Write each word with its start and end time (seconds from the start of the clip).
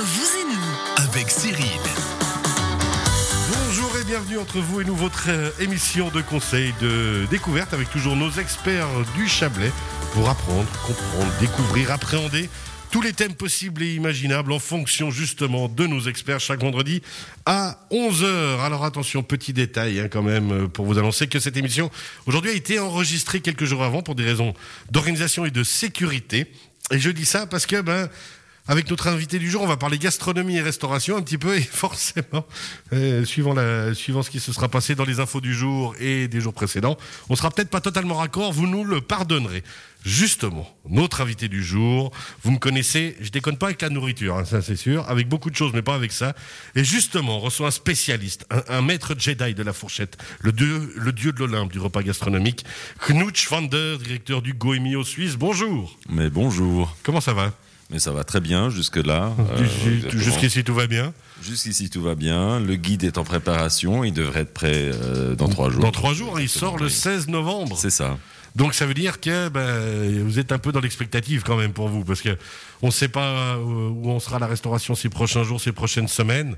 vous 0.00 0.36
et 0.36 0.44
nous. 0.52 1.04
avec 1.04 1.30
Cyril. 1.30 1.80
Bonjour 3.48 3.96
et 3.96 4.04
bienvenue 4.04 4.38
entre 4.38 4.58
vous 4.58 4.80
et 4.80 4.84
nous, 4.84 4.96
votre 4.96 5.26
euh, 5.28 5.50
émission 5.60 6.10
de 6.10 6.20
conseil 6.20 6.74
de 6.80 7.26
découverte 7.30 7.72
avec 7.72 7.88
toujours 7.90 8.16
nos 8.16 8.30
experts 8.32 8.88
du 9.14 9.28
Chablais 9.28 9.70
pour 10.12 10.28
apprendre, 10.28 10.66
comprendre, 10.84 11.32
découvrir, 11.38 11.92
appréhender 11.92 12.48
tous 12.90 13.02
les 13.02 13.12
thèmes 13.12 13.34
possibles 13.34 13.84
et 13.84 13.94
imaginables 13.94 14.50
en 14.50 14.58
fonction 14.58 15.12
justement 15.12 15.68
de 15.68 15.86
nos 15.86 16.00
experts 16.00 16.40
chaque 16.40 16.60
vendredi 16.60 17.00
à 17.46 17.78
11h. 17.92 18.60
Alors 18.62 18.84
attention, 18.84 19.22
petit 19.22 19.52
détail 19.52 20.00
hein, 20.00 20.08
quand 20.10 20.22
même 20.22 20.50
euh, 20.50 20.66
pour 20.66 20.86
vous 20.86 20.98
annoncer 20.98 21.28
que 21.28 21.38
cette 21.38 21.56
émission 21.56 21.88
aujourd'hui 22.26 22.50
a 22.50 22.54
été 22.54 22.80
enregistrée 22.80 23.40
quelques 23.40 23.64
jours 23.64 23.84
avant 23.84 24.02
pour 24.02 24.16
des 24.16 24.24
raisons 24.24 24.54
d'organisation 24.90 25.44
et 25.44 25.52
de 25.52 25.62
sécurité. 25.62 26.50
Et 26.90 26.98
je 26.98 27.10
dis 27.10 27.24
ça 27.24 27.46
parce 27.46 27.64
que 27.64 27.80
ben 27.80 28.08
avec 28.66 28.88
notre 28.88 29.08
invité 29.08 29.38
du 29.38 29.50
jour, 29.50 29.62
on 29.62 29.66
va 29.66 29.76
parler 29.76 29.98
gastronomie 29.98 30.56
et 30.56 30.62
restauration 30.62 31.18
un 31.18 31.22
petit 31.22 31.36
peu 31.36 31.56
et 31.56 31.60
forcément, 31.62 32.46
euh, 32.92 33.24
suivant, 33.24 33.52
la, 33.52 33.94
suivant 33.94 34.22
ce 34.22 34.30
qui 34.30 34.40
se 34.40 34.52
sera 34.52 34.68
passé 34.68 34.94
dans 34.94 35.04
les 35.04 35.20
infos 35.20 35.40
du 35.40 35.54
jour 35.54 35.94
et 36.00 36.28
des 36.28 36.40
jours 36.40 36.54
précédents, 36.54 36.96
on 37.28 37.36
sera 37.36 37.50
peut-être 37.50 37.68
pas 37.68 37.82
totalement 37.82 38.14
raccord, 38.14 38.52
vous 38.52 38.66
nous 38.66 38.84
le 38.84 39.00
pardonnerez. 39.00 39.62
Justement, 40.04 40.68
notre 40.88 41.22
invité 41.22 41.48
du 41.48 41.64
jour, 41.64 42.12
vous 42.42 42.50
me 42.50 42.58
connaissez, 42.58 43.16
je 43.20 43.30
déconne 43.30 43.56
pas 43.56 43.66
avec 43.66 43.80
la 43.80 43.88
nourriture, 43.88 44.36
hein, 44.36 44.44
ça 44.44 44.60
c'est 44.60 44.76
sûr, 44.76 45.08
avec 45.08 45.28
beaucoup 45.28 45.50
de 45.50 45.56
choses, 45.56 45.72
mais 45.72 45.80
pas 45.80 45.94
avec 45.94 46.12
ça. 46.12 46.34
Et 46.74 46.84
justement, 46.84 47.38
on 47.38 47.40
reçoit 47.40 47.68
un 47.68 47.70
spécialiste, 47.70 48.46
un, 48.50 48.62
un 48.68 48.82
maître 48.82 49.14
Jedi 49.18 49.54
de 49.54 49.62
la 49.62 49.72
fourchette, 49.72 50.18
le 50.40 50.52
dieu, 50.52 50.92
le 50.96 51.12
dieu 51.12 51.32
de 51.32 51.38
l'Olympe 51.38 51.72
du 51.72 51.78
repas 51.78 52.02
gastronomique, 52.02 52.64
Knutsch 53.00 53.48
van 53.48 53.62
der, 53.62 53.98
directeur 53.98 54.42
du 54.42 54.52
Goemio 54.52 55.04
Suisse. 55.04 55.36
Bonjour. 55.36 55.98
Mais 56.10 56.28
bonjour. 56.28 56.94
Comment 57.02 57.22
ça 57.22 57.32
va? 57.32 57.52
Mais 57.94 58.00
ça 58.00 58.10
va 58.10 58.24
très 58.24 58.40
bien 58.40 58.70
jusque-là. 58.70 59.30
Euh, 59.38 59.64
Jusqu'ici- 60.10 60.64
tout 60.64 60.74
va 60.74 60.88
bien. 60.88 61.12
Jusqu'ici 61.40 61.88
tout 61.90 62.02
va 62.02 62.16
bien. 62.16 62.58
Le 62.58 62.74
guide 62.74 63.04
est 63.04 63.18
en 63.18 63.22
préparation. 63.24 64.02
Il 64.02 64.12
devrait 64.12 64.40
être 64.40 64.52
prêt 64.52 64.90
euh, 64.92 65.36
dans 65.36 65.46
trois 65.48 65.70
jours. 65.70 65.80
Dans 65.80 65.92
trois 65.92 66.12
jours, 66.12 66.40
il 66.40 66.48
sort 66.48 66.76
le 66.76 66.88
16 66.88 67.28
novembre. 67.28 67.78
C'est 67.78 67.90
ça. 67.90 68.18
Donc 68.56 68.74
ça 68.74 68.84
veut 68.86 68.94
dire 68.94 69.20
que 69.20 69.48
ben, 69.48 70.24
vous 70.24 70.40
êtes 70.40 70.50
un 70.50 70.58
peu 70.58 70.72
dans 70.72 70.80
l'expectative 70.80 71.44
quand 71.46 71.56
même 71.56 71.72
pour 71.72 71.86
vous, 71.88 72.02
parce 72.02 72.20
que 72.20 72.36
on 72.82 72.88
ne 72.88 72.92
sait 72.92 73.06
pas 73.06 73.28
euh, 73.54 73.58
où 73.58 74.10
on 74.10 74.18
sera 74.18 74.36
à 74.36 74.40
la 74.40 74.48
restauration 74.48 74.96
ces 74.96 75.08
prochains 75.08 75.44
jours, 75.44 75.60
ces 75.60 75.70
prochaines 75.70 76.08
semaines. 76.08 76.56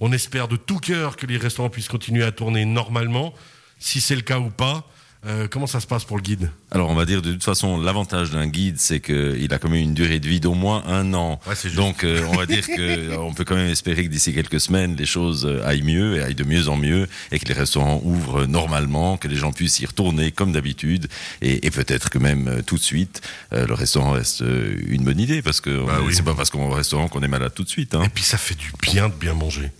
On 0.00 0.10
espère 0.12 0.48
de 0.48 0.56
tout 0.56 0.78
cœur 0.78 1.16
que 1.16 1.26
les 1.26 1.36
restaurants 1.36 1.68
puissent 1.68 1.88
continuer 1.88 2.24
à 2.24 2.32
tourner 2.32 2.64
normalement. 2.64 3.34
Si 3.78 4.00
c'est 4.00 4.16
le 4.16 4.22
cas 4.22 4.38
ou 4.38 4.48
pas, 4.48 4.86
euh, 5.26 5.48
comment 5.50 5.66
ça 5.66 5.80
se 5.80 5.86
passe 5.86 6.04
pour 6.04 6.16
le 6.16 6.22
guide? 6.22 6.50
Alors 6.70 6.90
on 6.90 6.94
va 6.94 7.04
dire 7.04 7.22
de 7.22 7.32
toute 7.32 7.42
façon 7.44 7.80
l'avantage 7.80 8.30
d'un 8.30 8.46
guide 8.46 8.78
c'est 8.78 9.00
qu'il 9.00 9.52
a 9.52 9.58
quand 9.58 9.68
même 9.68 9.80
une 9.82 9.94
durée 9.94 10.20
de 10.20 10.28
vie 10.28 10.38
d'au 10.38 10.54
moins 10.54 10.84
un 10.86 11.12
an. 11.14 11.40
Ouais. 11.46 11.70
Donc 11.72 12.04
euh, 12.04 12.22
on 12.30 12.36
va 12.36 12.46
dire 12.46 12.66
que 12.66 12.76
euh, 12.78 13.16
on 13.20 13.34
peut 13.34 13.44
quand 13.44 13.56
même 13.56 13.68
espérer 13.70 14.04
que 14.04 14.10
d'ici 14.10 14.32
quelques 14.32 14.60
semaines 14.60 14.94
les 14.96 15.06
choses 15.06 15.44
euh, 15.44 15.66
aillent 15.66 15.82
mieux 15.82 16.16
et 16.18 16.22
aillent 16.22 16.34
de 16.36 16.44
mieux 16.44 16.68
en 16.68 16.76
mieux 16.76 17.08
et 17.32 17.38
que 17.40 17.46
les 17.48 17.54
restaurants 17.54 18.00
ouvrent 18.04 18.46
normalement, 18.46 19.16
que 19.16 19.26
les 19.28 19.36
gens 19.36 19.50
puissent 19.52 19.80
y 19.80 19.86
retourner 19.86 20.30
comme 20.30 20.52
d'habitude 20.52 21.08
et, 21.42 21.66
et 21.66 21.70
peut-être 21.70 22.10
que 22.10 22.18
même 22.18 22.62
tout 22.64 22.76
de 22.76 22.82
suite 22.82 23.20
euh, 23.52 23.66
le 23.66 23.74
restaurant 23.74 24.12
reste 24.12 24.40
une 24.86 25.02
bonne 25.02 25.18
idée 25.20 25.42
parce 25.42 25.60
que 25.60 25.84
Bah 25.84 25.98
oui. 26.04 26.14
c'est 26.14 26.22
pas 26.22 26.34
parce 26.34 26.50
qu'on 26.50 26.68
va 26.68 26.74
au 26.74 26.76
restaurant 26.76 27.08
qu'on 27.08 27.22
est 27.22 27.28
malade 27.28 27.52
tout 27.54 27.64
de 27.64 27.68
suite. 27.68 27.94
Hein. 27.94 28.04
Et 28.04 28.08
puis 28.08 28.22
ça 28.24 28.38
fait 28.38 28.54
du 28.56 28.70
bien 28.82 29.08
de 29.08 29.14
bien 29.14 29.34
manger. 29.34 29.72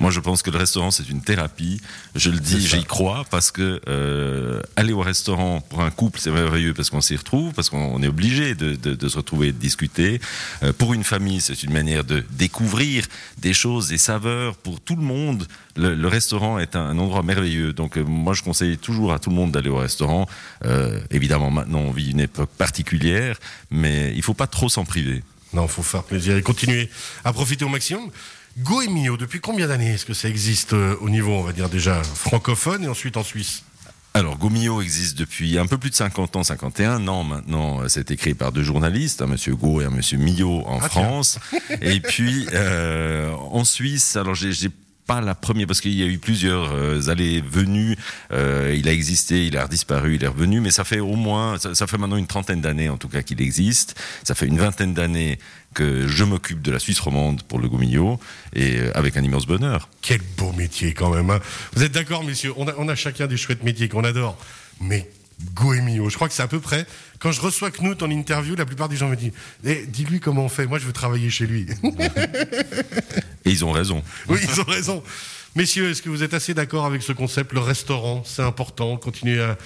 Moi, 0.00 0.10
je 0.10 0.20
pense 0.20 0.42
que 0.42 0.50
le 0.50 0.58
restaurant, 0.58 0.90
c'est 0.90 1.08
une 1.08 1.22
thérapie. 1.22 1.80
Je 2.14 2.30
le 2.30 2.38
dis, 2.40 2.66
j'y 2.66 2.84
crois, 2.84 3.24
parce 3.30 3.50
que 3.50 3.80
euh, 3.88 4.60
aller 4.76 4.92
au 4.92 5.00
restaurant 5.00 5.60
pour 5.60 5.82
un 5.82 5.90
couple, 5.90 6.18
c'est 6.20 6.30
merveilleux 6.30 6.74
parce 6.74 6.90
qu'on 6.90 7.00
s'y 7.00 7.16
retrouve, 7.16 7.52
parce 7.52 7.70
qu'on 7.70 8.02
est 8.02 8.08
obligé 8.08 8.54
de, 8.54 8.74
de- 8.74 8.94
de 8.94 9.08
se 9.08 9.16
retrouver 9.16 9.48
et 9.48 9.52
de 9.52 9.58
discuter. 9.58 10.20
Euh, 10.62 10.72
pour 10.72 10.94
une 10.94 11.04
famille, 11.04 11.40
c'est 11.40 11.62
une 11.62 11.72
manière 11.72 12.04
de 12.04 12.24
découvrir 12.32 13.06
des 13.38 13.54
choses, 13.54 13.88
des 13.88 13.98
saveurs. 13.98 14.56
Pour 14.56 14.80
tout 14.80 14.96
le 14.96 15.02
monde, 15.02 15.46
le, 15.76 15.94
le 15.94 16.08
restaurant 16.08 16.58
est 16.58 16.76
un, 16.76 16.86
un 16.86 16.98
endroit 16.98 17.22
merveilleux. 17.22 17.72
Donc, 17.72 17.96
euh, 17.96 18.04
moi, 18.04 18.34
je 18.34 18.42
conseille 18.42 18.78
toujours 18.78 19.12
à 19.12 19.18
tout 19.18 19.30
le 19.30 19.36
monde 19.36 19.52
d'aller 19.52 19.70
au 19.70 19.76
restaurant. 19.78 20.26
Euh, 20.64 20.98
évidemment, 21.10 21.50
maintenant, 21.50 21.80
on 21.80 21.90
vit 21.92 22.10
une 22.10 22.20
époque 22.20 22.50
particulière, 22.58 23.38
mais 23.70 24.12
il 24.16 24.22
faut 24.22 24.34
pas 24.34 24.46
trop 24.46 24.68
s'en 24.68 24.84
priver. 24.84 25.22
Non, 25.52 25.68
faut 25.68 25.82
faire 25.84 26.02
plaisir 26.02 26.36
et 26.36 26.42
continuer 26.42 26.90
à 27.24 27.32
profiter 27.32 27.64
au 27.64 27.68
maximum. 27.68 28.10
Goemio, 28.58 29.16
depuis 29.16 29.40
combien 29.40 29.66
d'années 29.68 29.94
est-ce 29.94 30.04
que 30.06 30.14
ça 30.14 30.28
existe 30.28 30.74
euh, 30.74 30.96
au 31.00 31.10
niveau, 31.10 31.32
on 31.32 31.42
va 31.42 31.52
dire 31.52 31.68
déjà 31.68 32.02
francophone 32.02 32.84
et 32.84 32.88
ensuite 32.88 33.16
en 33.16 33.24
Suisse? 33.24 33.64
Alors, 34.16 34.38
Gomio 34.38 34.80
existe 34.80 35.18
depuis 35.18 35.58
un 35.58 35.66
peu 35.66 35.76
plus 35.76 35.90
de 35.90 35.96
50 35.96 36.36
ans, 36.36 36.44
51 36.44 37.08
ans 37.08 37.24
maintenant. 37.24 37.80
Euh, 37.82 37.88
C'est 37.88 38.12
écrit 38.12 38.34
par 38.34 38.52
deux 38.52 38.62
journalistes, 38.62 39.22
un 39.22 39.26
monsieur 39.26 39.56
Go 39.56 39.80
et 39.80 39.86
un 39.86 39.90
monsieur 39.90 40.18
Millot 40.18 40.62
en 40.66 40.78
Ah, 40.80 40.88
France. 40.88 41.40
et 41.82 41.98
puis, 41.98 42.46
euh, 42.52 43.32
en 43.32 43.64
Suisse, 43.64 44.14
alors 44.14 44.36
j'ai 44.36 44.68
pas 45.06 45.20
la 45.20 45.34
première, 45.34 45.66
parce 45.66 45.80
qu'il 45.80 45.92
y 45.94 46.02
a 46.02 46.06
eu 46.06 46.18
plusieurs 46.18 46.72
euh, 46.74 47.08
allées 47.08 47.40
venues. 47.42 47.96
Euh, 48.32 48.74
il 48.76 48.88
a 48.88 48.92
existé, 48.92 49.46
il 49.46 49.56
a 49.56 49.66
disparu, 49.68 50.14
il 50.14 50.24
est 50.24 50.28
revenu, 50.28 50.60
mais 50.60 50.70
ça 50.70 50.84
fait 50.84 51.00
au 51.00 51.14
moins, 51.16 51.58
ça, 51.58 51.74
ça 51.74 51.86
fait 51.86 51.98
maintenant 51.98 52.16
une 52.16 52.26
trentaine 52.26 52.60
d'années 52.60 52.88
en 52.88 52.96
tout 52.96 53.08
cas 53.08 53.22
qu'il 53.22 53.40
existe. 53.42 54.00
Ça 54.22 54.34
fait 54.34 54.46
une 54.46 54.58
vingtaine 54.58 54.94
d'années 54.94 55.38
que 55.74 56.06
je 56.06 56.24
m'occupe 56.24 56.62
de 56.62 56.70
la 56.70 56.78
Suisse 56.78 57.00
romande 57.00 57.42
pour 57.42 57.58
le 57.58 57.68
Gomio, 57.68 58.18
et 58.54 58.78
euh, 58.78 58.90
avec 58.96 59.16
un 59.16 59.22
immense 59.22 59.46
bonheur. 59.46 59.88
Quel 60.02 60.20
beau 60.38 60.52
métier 60.52 60.94
quand 60.94 61.10
même. 61.14 61.28
hein. 61.30 61.40
Vous 61.74 61.82
êtes 61.82 61.92
d'accord, 61.92 62.24
messieurs? 62.24 62.52
On 62.56 62.66
a, 62.68 62.74
on 62.78 62.88
a 62.88 62.94
chacun 62.94 63.26
des 63.26 63.36
chouettes 63.36 63.62
métiers 63.64 63.88
qu'on 63.88 64.04
adore. 64.04 64.38
Mais 64.80 65.10
Goemio, 65.54 66.08
je 66.08 66.14
crois 66.14 66.28
que 66.28 66.34
c'est 66.34 66.42
à 66.44 66.48
peu 66.48 66.60
près. 66.60 66.86
Quand 67.18 67.32
je 67.32 67.40
reçois 67.40 67.70
Knut 67.70 68.02
en 68.02 68.10
interview, 68.10 68.54
la 68.54 68.64
plupart 68.64 68.88
des 68.88 68.96
gens 68.96 69.08
me 69.08 69.16
disent 69.16 69.32
Eh, 69.64 69.84
Dis-lui 69.86 70.20
comment 70.20 70.44
on 70.44 70.48
fait. 70.48 70.66
Moi, 70.66 70.78
je 70.78 70.86
veux 70.86 70.92
travailler 70.92 71.28
chez 71.28 71.46
lui. 71.46 71.66
Et 73.44 73.50
ils 73.50 73.64
ont 73.64 73.72
raison. 73.72 74.02
oui, 74.28 74.38
ils 74.42 74.60
ont 74.60 74.64
raison. 74.64 75.02
Messieurs, 75.56 75.90
est-ce 75.90 76.02
que 76.02 76.08
vous 76.08 76.22
êtes 76.22 76.34
assez 76.34 76.54
d'accord 76.54 76.84
avec 76.84 77.02
ce 77.02 77.12
concept 77.12 77.52
Le 77.52 77.60
restaurant, 77.60 78.22
c'est 78.24 78.42
important. 78.42 78.96
Continuer 78.96 79.40
à. 79.42 79.56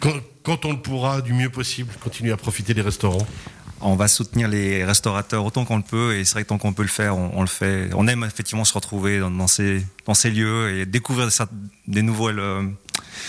Quand, 0.00 0.12
quand 0.42 0.64
on 0.64 0.72
le 0.72 0.78
pourra, 0.78 1.22
du 1.22 1.32
mieux 1.32 1.50
possible, 1.50 1.92
continuer 2.00 2.32
à 2.32 2.36
profiter 2.36 2.74
des 2.74 2.82
restaurants? 2.82 3.26
On 3.80 3.94
va 3.94 4.08
soutenir 4.08 4.48
les 4.48 4.84
restaurateurs 4.84 5.44
autant 5.44 5.64
qu'on 5.64 5.76
le 5.76 5.82
peut 5.84 6.16
et 6.16 6.24
c'est 6.24 6.32
vrai 6.32 6.42
que 6.42 6.48
tant 6.48 6.58
qu'on 6.58 6.72
peut 6.72 6.82
le 6.82 6.88
faire, 6.88 7.16
on, 7.16 7.30
on 7.34 7.40
le 7.42 7.46
fait. 7.48 7.90
On 7.94 8.08
aime 8.08 8.24
effectivement 8.24 8.64
se 8.64 8.74
retrouver 8.74 9.20
dans, 9.20 9.30
dans 9.30 9.46
ces, 9.46 9.84
dans 10.04 10.14
ces 10.14 10.30
lieux 10.30 10.76
et 10.76 10.86
découvrir 10.86 11.28
des 11.86 12.02
nouvelles, 12.02 12.40
euh, 12.40 12.62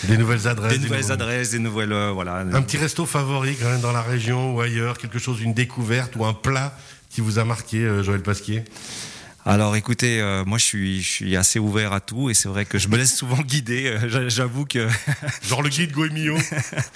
Des 0.05 0.17
nouvelles 0.17 0.47
adresses. 0.47 0.73
des 0.73 0.79
des 0.79 0.85
nouvelles 0.85 1.11
adresses, 1.11 1.51
des 1.51 1.59
nouvelles, 1.59 1.93
euh, 1.93 2.11
voilà. 2.11 2.37
Un 2.37 2.61
petit 2.63 2.77
resto 2.77 3.05
favori 3.05 3.55
quand 3.57 3.69
même 3.69 3.81
dans 3.81 3.91
la 3.91 4.01
région 4.01 4.55
ou 4.55 4.61
ailleurs, 4.61 4.97
quelque 4.97 5.19
chose, 5.19 5.39
une 5.41 5.53
découverte 5.53 6.15
ou 6.15 6.25
un 6.25 6.33
plat 6.33 6.75
qui 7.11 7.21
vous 7.21 7.37
a 7.37 7.45
marqué, 7.45 7.77
euh, 7.79 8.01
Joël 8.03 8.21
Pasquier? 8.23 8.63
Alors 9.49 9.75
écoutez, 9.75 10.21
euh, 10.21 10.45
moi 10.45 10.59
je 10.59 10.63
suis, 10.63 11.01
je 11.01 11.09
suis 11.09 11.35
assez 11.35 11.57
ouvert 11.57 11.91
à 11.91 11.99
tout 12.01 12.29
et 12.29 12.35
c'est 12.35 12.47
vrai 12.47 12.65
que 12.65 12.77
je 12.77 12.87
me 12.87 12.97
laisse 12.97 13.15
souvent 13.15 13.37
guider. 13.41 13.87
Euh, 13.87 14.07
j'a- 14.07 14.29
J'avoue 14.29 14.65
que 14.65 14.87
Genre 15.41 15.63
le 15.63 15.69
guide 15.69 15.91
Goemio, 15.91 16.37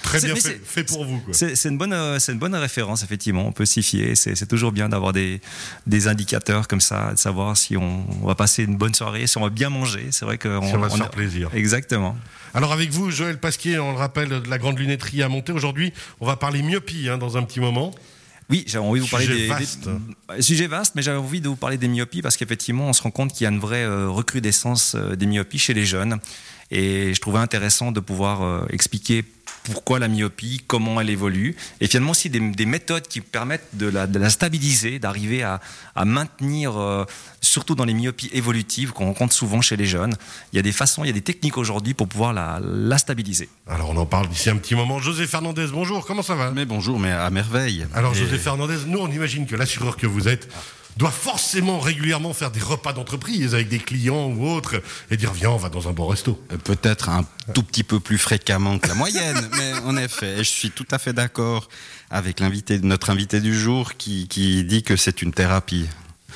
très 0.04 0.20
bien 0.22 0.36
fait, 0.36 0.62
fait 0.64 0.84
pour 0.84 1.04
vous. 1.04 1.20
C'est 1.32 1.66
une 1.66 1.80
bonne, 1.80 1.94
euh, 1.94 2.20
une 2.20 2.38
bonne 2.38 2.54
référence 2.54 3.02
effectivement. 3.04 3.48
On 3.48 3.52
peut 3.52 3.66
s'y 3.66 3.82
fier. 3.82 4.16
C'est 4.16 4.46
toujours 4.48 4.72
bien 4.72 4.88
d'avoir 4.88 5.14
des, 5.14 5.42
des 5.88 6.08
indicateurs 6.08 6.68
comme 6.68 6.80
ça, 6.82 7.14
de 7.14 7.18
savoir 7.18 7.58
si 7.58 7.76
on, 7.76 8.06
on 8.22 8.28
va 8.28 8.36
passer 8.36 8.64
une 8.66 8.78
bonne 8.78 8.94
soirée, 8.94 9.26
si 9.26 9.36
on 9.40 9.42
va 9.42 9.50
bien 9.50 9.70
manger. 9.72 10.10
C'est 10.12 10.26
vrai 10.26 10.38
que 10.38 10.60
Si 10.64 10.76
on 10.76 10.80
va 10.80 10.90
se 10.92 10.98
faire 10.98 11.10
plaisir. 11.10 11.50
Exactement. 11.56 12.16
Alors 12.54 12.72
avec 12.72 12.92
vous, 12.92 13.10
Joël 13.10 13.40
Pasquier, 13.40 13.80
on 13.80 13.94
le 13.94 13.98
rappelle, 13.98 14.30
de 14.30 14.48
la 14.48 14.60
grande 14.60 14.78
lunetterie 14.78 15.24
à 15.24 15.28
monter. 15.28 15.54
Aujourd'hui, 15.54 15.92
on 16.20 16.28
va 16.28 16.36
parler 16.36 16.62
myopie 16.62 17.10
hein, 17.10 17.18
dans 17.18 17.36
un 17.36 17.42
petit 17.42 17.60
moment. 17.60 17.96
Oui, 18.50 18.64
j'avais 18.68 18.86
envie 18.86 19.00
de 19.00 19.06
vous 19.06 19.10
parler 19.12 19.26
Sujet 19.26 19.40
des, 19.42 19.48
vaste. 19.48 19.90
des- 20.36 20.42
sujet 20.42 20.68
vaste, 20.68 20.94
mais 20.96 21.02
j'avais 21.02 21.18
envie 21.18 21.42
de 21.42 21.48
vous 21.50 21.56
parler 21.56 21.78
des 21.78 21.88
myopies 21.88 22.22
parce 22.22 22.38
qu'effectivement, 22.38 22.88
on 22.90 22.94
se 22.94 23.02
rend 23.02 23.12
compte 23.12 23.34
qu'il 23.34 23.46
y 23.46 23.48
a 23.48 23.52
une 23.52 23.60
vraie 23.60 23.84
euh, 23.84 24.10
recrudescence 24.10 24.96
euh, 24.96 25.16
des 25.16 25.26
myopies 25.26 25.60
chez 25.60 25.74
les 25.74 25.86
jeunes. 25.86 26.20
Et 26.72 27.14
je 27.14 27.22
trouvais 27.22 27.40
intéressant 27.40 27.92
de 27.92 28.00
pouvoir 28.00 28.42
euh, 28.44 28.66
expliquer 28.70 29.24
pourquoi 29.64 29.98
la 30.00 30.10
myopie, 30.10 30.62
comment 30.68 31.00
elle 31.00 31.10
évolue, 31.10 31.56
et 31.80 31.88
finalement 31.88 32.12
aussi 32.12 32.30
des, 32.30 32.40
des 32.42 32.66
méthodes 32.66 33.08
qui 33.08 33.22
permettent 33.22 33.68
de 33.74 33.86
la, 33.88 34.08
de 34.08 34.20
la 34.20 34.30
stabiliser, 34.30 35.00
d'arriver 35.00 35.42
à, 35.44 35.62
à 35.96 36.04
maintenir, 36.04 36.76
euh, 36.78 37.06
surtout 37.54 37.76
dans 37.76 37.86
les 37.86 37.94
myopies 37.94 38.30
évolutives 38.34 38.92
qu'on 38.94 39.06
rencontre 39.06 39.34
souvent 39.34 39.62
chez 39.62 39.78
les 39.78 39.86
jeunes. 39.86 40.16
Il 40.52 40.56
y 40.56 40.60
a 40.60 40.64
des 40.64 40.72
façons, 40.72 41.04
il 41.04 41.08
y 41.08 41.10
a 41.12 41.14
des 41.14 41.22
techniques 41.22 41.58
aujourd'hui 41.58 41.94
pour 41.94 42.08
pouvoir 42.08 42.34
la, 42.34 42.60
la 42.64 42.98
stabiliser. 42.98 43.48
Alors 43.68 43.92
on 43.92 43.98
en 43.98 44.06
parle 44.08 44.28
d'ici 44.28 44.50
un 44.50 44.58
petit 44.58 44.74
moment. 44.76 45.00
José 45.00 45.28
Fernandez, 45.28 45.68
bonjour, 45.72 46.06
comment 46.06 46.24
ça 46.24 46.34
va? 46.36 46.50
Mais 46.52 46.66
bonjour, 46.66 47.00
mais 47.00 47.12
à 47.12 47.30
merveille. 47.30 47.86
Alors 47.94 48.14
Et- 48.14 48.18
José 48.20 48.38
Fernandez, 48.40 48.78
nous 48.88 48.98
on 49.00 49.08
imagine 49.12 49.46
que 49.46 49.56
l'assureur 49.56 49.98
que 49.98 50.08
vous 50.08 50.28
êtes 50.28 50.50
doit 50.98 51.10
forcément 51.12 51.80
régulièrement 51.80 52.34
faire 52.34 52.52
des 52.52 52.60
repas 52.60 52.94
d'entreprise 52.94 53.56
avec 53.56 53.68
des 53.68 53.80
clients 53.80 54.28
ou 54.28 54.48
autres 54.48 54.82
et 55.10 55.18
dire 55.18 55.32
viens 55.34 55.50
on 55.52 55.58
va 55.58 55.70
dans 55.70 55.88
un 55.88 55.92
bon 55.92 56.08
resto. 56.08 56.40
Euh, 56.52 56.58
Peut-être 56.58 57.10
un 57.10 57.24
tout 57.54 57.64
petit 57.64 57.84
peu 57.84 58.00
plus 58.00 58.18
fréquemment 58.20 58.78
que 58.80 58.88
la 58.88 58.94
moyenne, 58.96 59.50
mais 59.58 59.74
en 59.86 59.96
effet, 59.98 60.34
et 60.40 60.44
je 60.44 60.50
suis 60.50 60.72
tout 60.72 60.86
à 60.92 60.98
fait 61.00 61.14
d'accord 61.14 61.68
avec 62.12 62.40
l'invité, 62.40 62.80
notre 62.80 63.10
invité 63.12 63.40
du 63.42 63.58
jour 63.58 63.96
qui, 63.96 64.28
qui 64.28 64.64
dit 64.64 64.82
que 64.84 64.96
c'est 64.96 65.22
une 65.24 65.34
thérapie. 65.34 65.88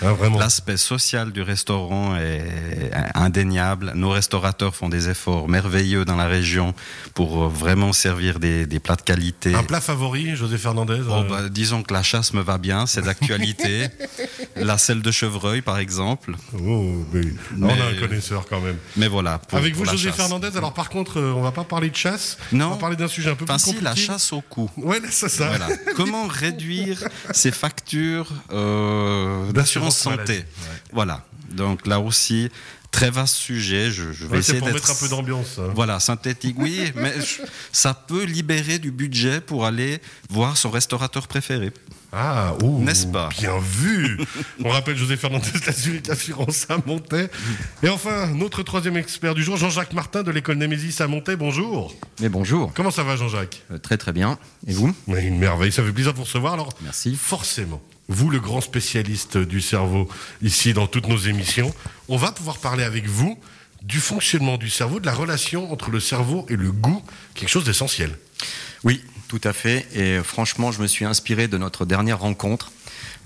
Ah. 0.03 0.13
L'aspect 0.37 0.77
social 0.77 1.31
du 1.31 1.41
restaurant 1.41 2.15
est 2.17 2.91
indéniable. 3.15 3.93
Nos 3.95 4.09
restaurateurs 4.11 4.75
font 4.75 4.89
des 4.89 5.09
efforts 5.09 5.47
merveilleux 5.49 6.05
dans 6.05 6.15
la 6.15 6.27
région 6.27 6.73
pour 7.15 7.43
euh, 7.43 7.47
vraiment 7.47 7.93
servir 7.93 8.39
des, 8.39 8.65
des 8.67 8.79
plats 8.79 8.95
de 8.95 9.01
qualité. 9.01 9.55
Un 9.55 9.63
plat 9.63 9.81
favori, 9.81 10.35
José 10.35 10.57
Fernandez 10.57 11.01
Oh, 11.09 11.13
euh, 11.13 11.23
bah, 11.29 11.49
disons 11.49 11.81
que 11.83 11.93
la 11.93 12.03
chasse 12.03 12.33
me 12.33 12.41
va 12.41 12.57
bien, 12.57 12.85
c'est 12.85 13.01
d'actualité. 13.01 13.87
la 14.55 14.77
selle 14.77 15.01
de 15.01 15.11
chevreuil, 15.11 15.61
par 15.61 15.79
exemple. 15.79 16.35
oh, 16.53 17.03
mais- 17.13 17.21
Mais- 17.55 17.65
On 17.67 17.69
a 17.69 17.85
un 17.97 17.99
connaisseur 17.99 18.45
quand 18.47 18.61
même. 18.61 18.77
Mais 18.97 19.07
voilà. 19.07 19.39
pour- 19.39 19.57
Avec 19.57 19.75
vous, 19.75 19.83
pour 19.83 19.91
José. 19.93 20.11
Fernandez, 20.11 20.55
alors 20.55 20.73
par 20.73 20.89
contre, 20.89 21.19
euh, 21.19 21.33
on 21.35 21.41
va 21.41 21.51
pas 21.51 21.63
parler 21.63 21.89
de 21.89 21.95
chasse. 21.95 22.37
Non. 22.51 22.67
On 22.67 22.69
va 22.71 22.75
parler 22.77 22.95
d'un 22.95 23.07
sujet 23.07 23.29
un 23.31 23.35
peu 23.35 23.45
Enfin, 23.45 23.55
plus 23.55 23.63
si, 23.63 23.69
compliqué. 23.71 23.83
la 23.85 23.95
chasse 23.95 24.31
au 24.33 24.41
cou. 24.41 24.69
Ouais, 24.77 24.99
c'est 25.09 25.29
ça. 25.29 25.47
Voilà. 25.47 25.67
Comment 25.95 26.27
réduire 26.27 27.03
ces 27.31 27.51
factures 27.51 28.31
euh, 28.51 29.51
d'assurance 29.51 29.86
D'assurance 29.89 30.17
santé 30.17 30.45
Voilà. 30.91 31.25
Donc 31.51 31.87
là 31.87 31.99
aussi, 31.99 32.49
très 32.91 33.09
vaste 33.09 33.35
sujet. 33.35 33.89
Je, 33.91 34.11
je 34.11 34.25
vais 34.25 34.33
Ouais, 34.33 34.39
essayer 34.39 34.59
pour 34.59 34.67
d'être 34.67 34.75
mettre 34.75 34.91
un 34.91 34.95
peu 34.95 35.07
d'ambiance. 35.09 35.57
hein. 35.59 35.71
Voilà, 35.73 35.99
synthétique, 35.99 36.55
oui, 36.59 36.91
mais 36.95 37.13
je- 37.21 37.41
ça 37.71 37.93
peut 37.93 38.23
libérer 38.23 38.79
du 38.79 38.91
budget 38.91 39.39
pour 39.41 39.65
aller 39.65 39.99
voir 40.29 40.57
son 40.57 40.69
restaurateur 40.69 41.27
préféré. 41.27 41.71
Ah, 42.13 42.53
ouh, 42.63 42.81
N'est-ce 42.83 43.05
pas? 43.07 43.27
Bien 43.37 43.59
vu 43.59 44.17
On 44.63 44.69
rappelle 44.69 44.95
José 44.97 45.17
Fernandez, 45.17 45.47
la 45.65 45.73
Zurich 45.73 46.09
Assurance 46.09 46.65
à 46.69 46.77
Montaix. 46.85 47.29
Et 47.83 47.89
enfin, 47.89 48.27
notre 48.27 48.63
troisième 48.63 48.95
expert 48.95 49.35
du 49.35 49.43
jour, 49.43 49.57
Jean-Jacques 49.57 49.91
Martin 49.93 50.23
de 50.23 50.31
l'école 50.31 50.55
Némésis 50.57 50.99
à 51.01 51.07
Montaix. 51.07 51.35
Bonjour. 51.35 51.93
Mais 52.21 52.29
bonjour, 52.29 52.71
Comment 52.73 52.91
ça 52.91 53.03
va, 53.03 53.17
Jean-Jacques? 53.17 53.61
Euh, 53.71 53.77
très 53.77 53.97
très 53.97 54.13
bien. 54.13 54.39
Et 54.67 54.73
vous? 54.73 54.95
Mais 55.07 55.25
Une 55.25 55.37
merveille, 55.37 55.71
ça 55.71 55.83
fait 55.83 55.91
plaisir 55.91 56.13
de 56.13 56.17
vous 56.17 56.23
recevoir. 56.23 56.53
Alors, 56.53 56.69
Merci. 56.81 57.15
forcément, 57.21 57.81
vous, 58.09 58.29
le 58.29 58.39
grand 58.39 58.61
spécialiste 58.61 59.37
du 59.37 59.61
cerveau, 59.61 60.07
ici 60.41 60.73
dans 60.73 60.87
toutes 60.87 61.07
nos 61.07 61.17
émissions, 61.17 61.73
on 62.07 62.17
va 62.17 62.31
pouvoir 62.31 62.57
parler 62.57 62.83
avec 62.83 63.07
vous 63.07 63.37
du 63.83 63.99
fonctionnement 63.99 64.57
du 64.57 64.69
cerveau, 64.69 64.99
de 64.99 65.05
la 65.05 65.13
relation 65.13 65.71
entre 65.71 65.91
le 65.91 65.99
cerveau 65.99 66.45
et 66.49 66.55
le 66.55 66.71
goût, 66.71 67.01
quelque 67.35 67.49
chose 67.49 67.65
d'essentiel. 67.65 68.17
Oui, 68.83 69.03
tout 69.27 69.41
à 69.43 69.53
fait. 69.53 69.85
Et 69.93 70.19
franchement, 70.23 70.71
je 70.71 70.81
me 70.81 70.87
suis 70.87 71.05
inspiré 71.05 71.47
de 71.47 71.57
notre 71.57 71.85
dernière 71.85 72.19
rencontre. 72.19 72.71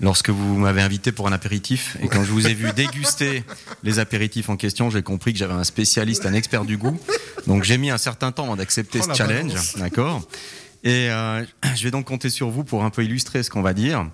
Lorsque 0.00 0.30
vous 0.30 0.56
m'avez 0.56 0.82
invité 0.82 1.12
pour 1.12 1.28
un 1.28 1.32
apéritif 1.32 1.96
et 2.02 2.08
quand 2.08 2.24
je 2.24 2.30
vous 2.32 2.48
ai 2.48 2.54
vu 2.54 2.72
déguster 2.76 3.44
les 3.84 3.98
apéritifs 4.00 4.48
en 4.48 4.56
question, 4.56 4.90
j'ai 4.90 5.02
compris 5.02 5.32
que 5.32 5.38
j'avais 5.38 5.54
un 5.54 5.64
spécialiste, 5.64 6.26
un 6.26 6.34
expert 6.34 6.64
du 6.64 6.76
goût. 6.76 6.98
Donc 7.46 7.62
j'ai 7.62 7.78
mis 7.78 7.90
un 7.90 7.98
certain 7.98 8.32
temps 8.32 8.44
avant 8.44 8.56
d'accepter 8.56 9.00
Oh, 9.02 9.06
ce 9.08 9.16
challenge, 9.16 9.76
d'accord? 9.76 10.26
Et 10.84 11.10
euh, 11.10 11.44
je 11.76 11.82
vais 11.84 11.90
donc 11.90 12.06
compter 12.06 12.30
sur 12.30 12.50
vous 12.50 12.64
pour 12.64 12.84
un 12.84 12.90
peu 12.90 13.04
illustrer 13.04 13.42
ce 13.42 13.50
qu'on 13.50 13.62
va 13.62 13.74
dire. 13.74 14.06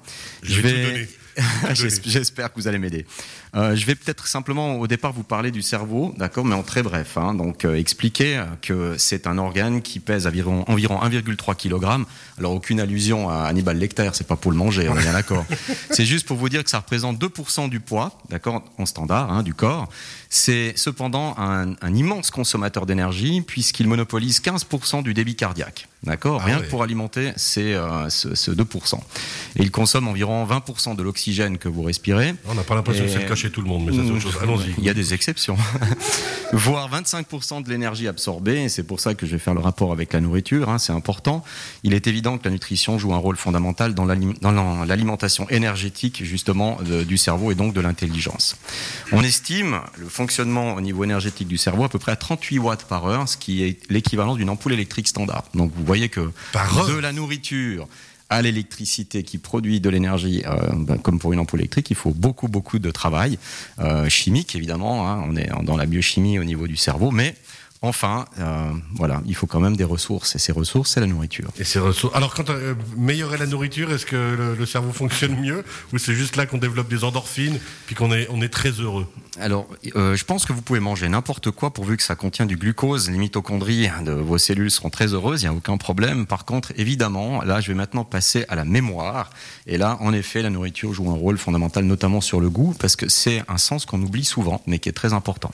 Je 0.42 0.60
vais 0.60 0.70
tout 0.84 0.90
donner. 0.90 1.08
J'es- 1.74 2.00
J'espère 2.04 2.52
que 2.52 2.60
vous 2.60 2.66
allez 2.66 2.78
m'aider. 2.78 3.06
Euh, 3.54 3.76
je 3.76 3.86
vais 3.86 3.94
peut-être 3.94 4.26
simplement 4.26 4.74
au 4.80 4.88
départ 4.88 5.12
vous 5.12 5.22
parler 5.22 5.52
du 5.52 5.62
cerveau, 5.62 6.12
d'accord, 6.18 6.44
mais 6.44 6.56
en 6.56 6.64
très 6.64 6.82
bref. 6.82 7.16
hein. 7.16 7.32
donc 7.32 7.64
euh, 7.64 7.76
expliquer 7.76 8.42
que 8.60 8.96
c'est 8.98 9.26
un 9.28 9.38
organe 9.38 9.80
qui 9.80 10.00
pèse 10.00 10.26
environ, 10.26 10.64
environ 10.66 11.00
1,3 11.00 11.54
kg. 11.54 12.04
Alors 12.38 12.52
aucune 12.52 12.80
allusion 12.80 13.30
à 13.30 13.44
Hannibal 13.44 13.78
Lecter, 13.78 14.10
c'est 14.14 14.26
pas 14.26 14.34
pour 14.36 14.50
le 14.50 14.56
manger, 14.56 14.88
on 14.88 14.96
est 14.98 15.02
bien 15.02 15.12
d'accord. 15.12 15.46
c'est 15.90 16.04
juste 16.04 16.26
pour 16.26 16.36
vous 16.36 16.48
dire 16.48 16.64
que 16.64 16.70
ça 16.70 16.78
représente 16.80 17.18
2% 17.22 17.70
du 17.70 17.78
poids, 17.78 18.18
d'accord, 18.30 18.64
en 18.76 18.84
standard 18.84 19.30
hein, 19.32 19.44
du 19.44 19.54
corps. 19.54 19.88
C'est 20.28 20.72
cependant 20.76 21.34
un, 21.38 21.74
un 21.80 21.94
immense 21.94 22.30
consommateur 22.32 22.84
d'énergie 22.84 23.40
puisqu'il 23.42 23.86
monopolise 23.86 24.40
15% 24.40 25.04
du 25.04 25.14
débit 25.14 25.36
cardiaque, 25.36 25.88
d'accord. 26.04 26.40
Ah 26.42 26.46
Rien 26.46 26.58
ouais. 26.58 26.64
que 26.64 26.70
pour 26.70 26.82
alimenter 26.82 27.32
c'est 27.36 27.74
euh, 27.74 28.08
ce, 28.08 28.34
ce 28.34 28.50
2%. 28.50 28.94
Et 29.56 29.62
il 29.62 29.70
consomme 29.70 30.08
environ 30.08 30.46
20% 30.46 30.96
de 30.96 31.02
l'oxygène 31.02 31.58
que 31.58 31.68
vous 31.68 31.82
respirez. 31.82 32.34
On 32.46 32.54
n'a 32.54 32.62
pas 32.62 32.74
l'impression 32.74 33.04
que 33.04 33.10
c'est 33.10 33.18
Et- 33.18 33.22
le 33.22 33.28
cas 33.28 33.34
chez 33.34 33.50
tout 33.50 33.60
le 33.62 33.68
monde, 33.68 33.84
mais 33.86 33.92
ça 33.96 34.02
c'est 34.04 34.10
autre 34.10 34.20
chose. 34.20 34.38
Allons-y. 34.42 34.74
Il 34.78 34.84
y 34.84 34.90
a 34.90 34.94
des 34.94 35.14
exceptions. 35.14 35.56
Voire 36.52 36.88
25% 36.90 37.62
de 37.62 37.68
l'énergie 37.68 38.08
absorbée, 38.08 38.62
et 38.64 38.68
c'est 38.70 38.82
pour 38.82 39.00
ça 39.00 39.14
que 39.14 39.26
je 39.26 39.32
vais 39.32 39.38
faire 39.38 39.52
le 39.54 39.60
rapport 39.60 39.92
avec 39.92 40.12
la 40.14 40.20
nourriture, 40.20 40.70
hein, 40.70 40.78
c'est 40.78 40.92
important. 40.94 41.44
Il 41.82 41.92
est 41.92 42.06
évident 42.06 42.38
que 42.38 42.44
la 42.44 42.50
nutrition 42.50 42.98
joue 42.98 43.12
un 43.12 43.18
rôle 43.18 43.36
fondamental 43.36 43.92
dans 43.94 44.06
l'alimentation 44.06 45.48
énergétique 45.50 46.24
justement 46.24 46.78
de- 46.82 47.04
du 47.04 47.18
cerveau 47.18 47.50
et 47.52 47.54
donc 47.54 47.74
de 47.74 47.80
l'intelligence. 47.80 48.56
On 49.12 49.22
estime 49.22 49.80
le 49.98 50.08
fonctionnement 50.08 50.74
au 50.74 50.80
niveau 50.80 51.04
énergétique 51.04 51.48
du 51.48 51.58
cerveau 51.58 51.84
à 51.84 51.88
peu 51.88 51.98
près 51.98 52.12
à 52.12 52.16
38 52.16 52.58
watts 52.58 52.84
par 52.84 53.06
heure, 53.06 53.28
ce 53.28 53.36
qui 53.36 53.62
est 53.62 53.78
l'équivalent 53.90 54.36
d'une 54.36 54.50
ampoule 54.50 54.72
électrique 54.72 55.08
standard. 55.08 55.44
Donc 55.54 55.72
vous 55.76 55.84
voyez 55.88 56.08
que 56.08 56.30
Par 56.52 56.86
de 56.86 56.98
la 56.98 57.12
nourriture 57.12 57.88
à 58.30 58.42
l'électricité 58.42 59.22
qui 59.22 59.38
produit 59.38 59.80
de 59.80 59.88
l'énergie, 59.88 60.42
euh, 60.46 60.56
ben, 60.74 60.98
comme 60.98 61.18
pour 61.18 61.32
une 61.32 61.38
ampoule 61.38 61.60
électrique, 61.60 61.90
il 61.90 61.96
faut 61.96 62.10
beaucoup, 62.12 62.46
beaucoup 62.46 62.78
de 62.78 62.90
travail 62.90 63.38
euh, 63.78 64.08
chimique, 64.08 64.54
évidemment. 64.54 65.08
hein. 65.08 65.24
on 65.26 65.34
est 65.34 65.48
dans 65.64 65.76
la 65.76 65.86
biochimie 65.86 66.38
au 66.38 66.44
niveau 66.44 66.66
du 66.66 66.76
cerveau, 66.76 67.10
mais 67.10 67.34
enfin, 67.82 68.24
euh, 68.38 68.70
voilà, 68.94 69.22
il 69.26 69.34
faut 69.34 69.46
quand 69.46 69.60
même 69.60 69.76
des 69.76 69.84
ressources. 69.84 70.34
Et 70.36 70.38
ces 70.38 70.52
ressources, 70.52 70.92
c'est 70.92 71.00
la 71.00 71.06
nourriture. 71.06 71.50
Et 71.58 71.64
ces 71.64 71.78
ressources. 71.78 72.14
Alors, 72.16 72.34
quand 72.34 72.50
euh, 72.50 72.74
meilleure 72.96 73.34
est 73.34 73.38
la 73.38 73.46
nourriture, 73.46 73.92
est-ce 73.92 74.06
que 74.06 74.16
le, 74.16 74.54
le 74.54 74.66
cerveau 74.66 74.92
fonctionne 74.92 75.36
mieux 75.40 75.64
Ou 75.92 75.98
c'est 75.98 76.14
juste 76.14 76.36
là 76.36 76.46
qu'on 76.46 76.58
développe 76.58 76.88
des 76.88 77.04
endorphines, 77.04 77.58
puis 77.86 77.94
qu'on 77.94 78.12
est, 78.12 78.28
on 78.30 78.40
est 78.42 78.48
très 78.48 78.70
heureux? 78.70 79.06
Alors, 79.40 79.68
euh, 79.94 80.16
je 80.16 80.24
pense 80.24 80.44
que 80.44 80.52
vous 80.52 80.62
pouvez 80.62 80.80
manger 80.80 81.08
n'importe 81.08 81.50
quoi 81.50 81.72
pourvu 81.72 81.96
que 81.96 82.02
ça 82.02 82.16
contient 82.16 82.46
du 82.46 82.56
glucose. 82.56 83.08
Les 83.10 83.18
mitochondries 83.18 83.88
de 84.04 84.12
vos 84.12 84.38
cellules 84.38 84.70
seront 84.70 84.90
très 84.90 85.14
heureuses, 85.14 85.42
il 85.42 85.48
n'y 85.48 85.54
a 85.54 85.56
aucun 85.56 85.76
problème. 85.76 86.26
Par 86.26 86.44
contre, 86.44 86.72
évidemment, 86.76 87.42
là, 87.42 87.60
je 87.60 87.68
vais 87.68 87.74
maintenant 87.74 88.04
passer 88.04 88.44
à 88.48 88.56
la 88.56 88.64
mémoire. 88.64 89.30
Et 89.66 89.78
là, 89.78 89.96
en 90.00 90.12
effet, 90.12 90.42
la 90.42 90.50
nourriture 90.50 90.92
joue 90.92 91.08
un 91.10 91.14
rôle 91.14 91.38
fondamental, 91.38 91.84
notamment 91.84 92.20
sur 92.20 92.40
le 92.40 92.50
goût, 92.50 92.74
parce 92.78 92.96
que 92.96 93.08
c'est 93.08 93.42
un 93.48 93.58
sens 93.58 93.86
qu'on 93.86 94.02
oublie 94.02 94.24
souvent, 94.24 94.60
mais 94.66 94.78
qui 94.78 94.88
est 94.88 94.92
très 94.92 95.12
important. 95.12 95.52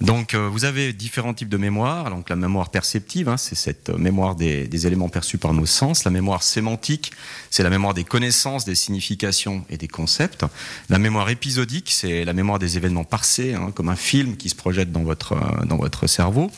Donc, 0.00 0.34
euh, 0.34 0.48
vous 0.48 0.64
avez 0.64 0.92
différents 0.92 1.34
types 1.34 1.48
de 1.48 1.56
mémoire. 1.56 2.10
Donc, 2.10 2.30
la 2.30 2.36
mémoire 2.36 2.70
perceptive, 2.70 3.28
hein, 3.28 3.36
c'est 3.36 3.56
cette 3.56 3.90
euh, 3.90 3.98
mémoire 3.98 4.36
des, 4.36 4.68
des 4.68 4.86
éléments 4.86 5.08
perçus 5.08 5.38
par 5.38 5.52
nos 5.52 5.66
sens. 5.66 6.04
La 6.04 6.10
mémoire 6.10 6.42
sémantique, 6.42 7.12
c'est 7.50 7.64
la 7.64 7.70
mémoire 7.70 7.94
des 7.94 8.04
connaissances, 8.04 8.64
des 8.64 8.76
significations 8.76 9.64
et 9.70 9.76
des 9.76 9.88
concepts. 9.88 10.44
La 10.88 10.98
mémoire 10.98 11.28
épisodique, 11.30 11.90
c'est 11.90 12.24
la 12.24 12.32
mémoire 12.32 12.60
des 12.60 12.76
événements 12.76 13.04
passés, 13.04 13.54
hein, 13.54 13.72
comme 13.74 13.88
un 13.88 13.96
film 13.96 14.36
qui 14.36 14.48
se 14.48 14.54
projette 14.54 14.92
dans 14.92 15.02
votre, 15.02 15.32
euh, 15.32 15.64
dans 15.64 15.76
votre 15.76 16.06
cerveau. 16.06 16.50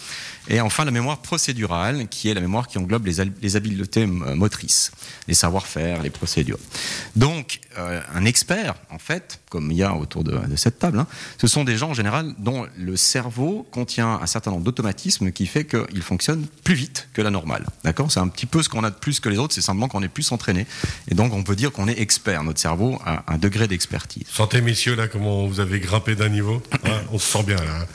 Et 0.48 0.60
enfin, 0.60 0.84
la 0.84 0.90
mémoire 0.90 1.18
procédurale, 1.18 2.08
qui 2.08 2.28
est 2.28 2.34
la 2.34 2.40
mémoire 2.40 2.66
qui 2.66 2.78
englobe 2.78 3.06
les, 3.06 3.20
hab- 3.20 3.32
les 3.42 3.56
habiletés 3.56 4.02
euh, 4.02 4.34
motrices, 4.34 4.90
les 5.28 5.34
savoir-faire, 5.34 6.02
les 6.02 6.10
procédures. 6.10 6.58
Donc, 7.16 7.60
euh, 7.78 8.00
un 8.14 8.24
expert, 8.24 8.74
en 8.90 8.98
fait, 8.98 9.40
comme 9.48 9.70
il 9.70 9.76
y 9.76 9.82
a 9.82 9.94
autour 9.94 10.24
de, 10.24 10.32
de 10.36 10.56
cette 10.56 10.78
table, 10.78 10.98
hein, 10.98 11.06
ce 11.40 11.46
sont 11.46 11.64
des 11.64 11.76
gens 11.76 11.90
en 11.90 11.94
général 11.94 12.34
dont 12.38 12.66
le 12.76 12.96
cerveau 12.96 13.66
contient 13.70 14.18
un 14.20 14.26
certain 14.26 14.50
nombre 14.50 14.64
d'automatismes 14.64 15.30
qui 15.30 15.46
fait 15.46 15.64
qu'il 15.66 16.02
fonctionne 16.02 16.46
plus 16.64 16.74
vite 16.74 17.08
que 17.12 17.22
la 17.22 17.30
normale. 17.30 17.66
D'accord? 17.84 18.10
C'est 18.10 18.20
un 18.20 18.28
petit 18.28 18.46
peu 18.46 18.62
ce 18.62 18.68
qu'on 18.68 18.82
a 18.84 18.90
de 18.90 18.96
plus 18.96 19.20
que 19.20 19.28
les 19.28 19.38
autres, 19.38 19.54
c'est 19.54 19.60
simplement 19.60 19.88
qu'on 19.88 20.02
est 20.02 20.08
plus 20.08 20.32
entraîné. 20.32 20.66
Et 21.08 21.14
donc, 21.14 21.32
on 21.32 21.42
peut 21.42 21.56
dire 21.56 21.70
qu'on 21.70 21.86
est 21.86 22.00
expert. 22.00 22.42
Notre 22.44 22.60
cerveau 22.60 22.98
a 23.04 23.24
un 23.32 23.38
degré 23.38 23.68
d'expertise. 23.68 24.24
Sentez, 24.32 24.60
messieurs, 24.62 24.94
là, 24.96 25.06
comment 25.06 25.46
vous 25.46 25.60
avez 25.60 25.80
grimpé 25.80 26.16
d'un 26.16 26.28
niveau 26.28 26.62
Hein, 26.84 27.00
On 27.12 27.18
se 27.18 27.30
sent 27.30 27.42
bien, 27.44 27.56
là. 27.56 27.62
hein. 27.82 27.86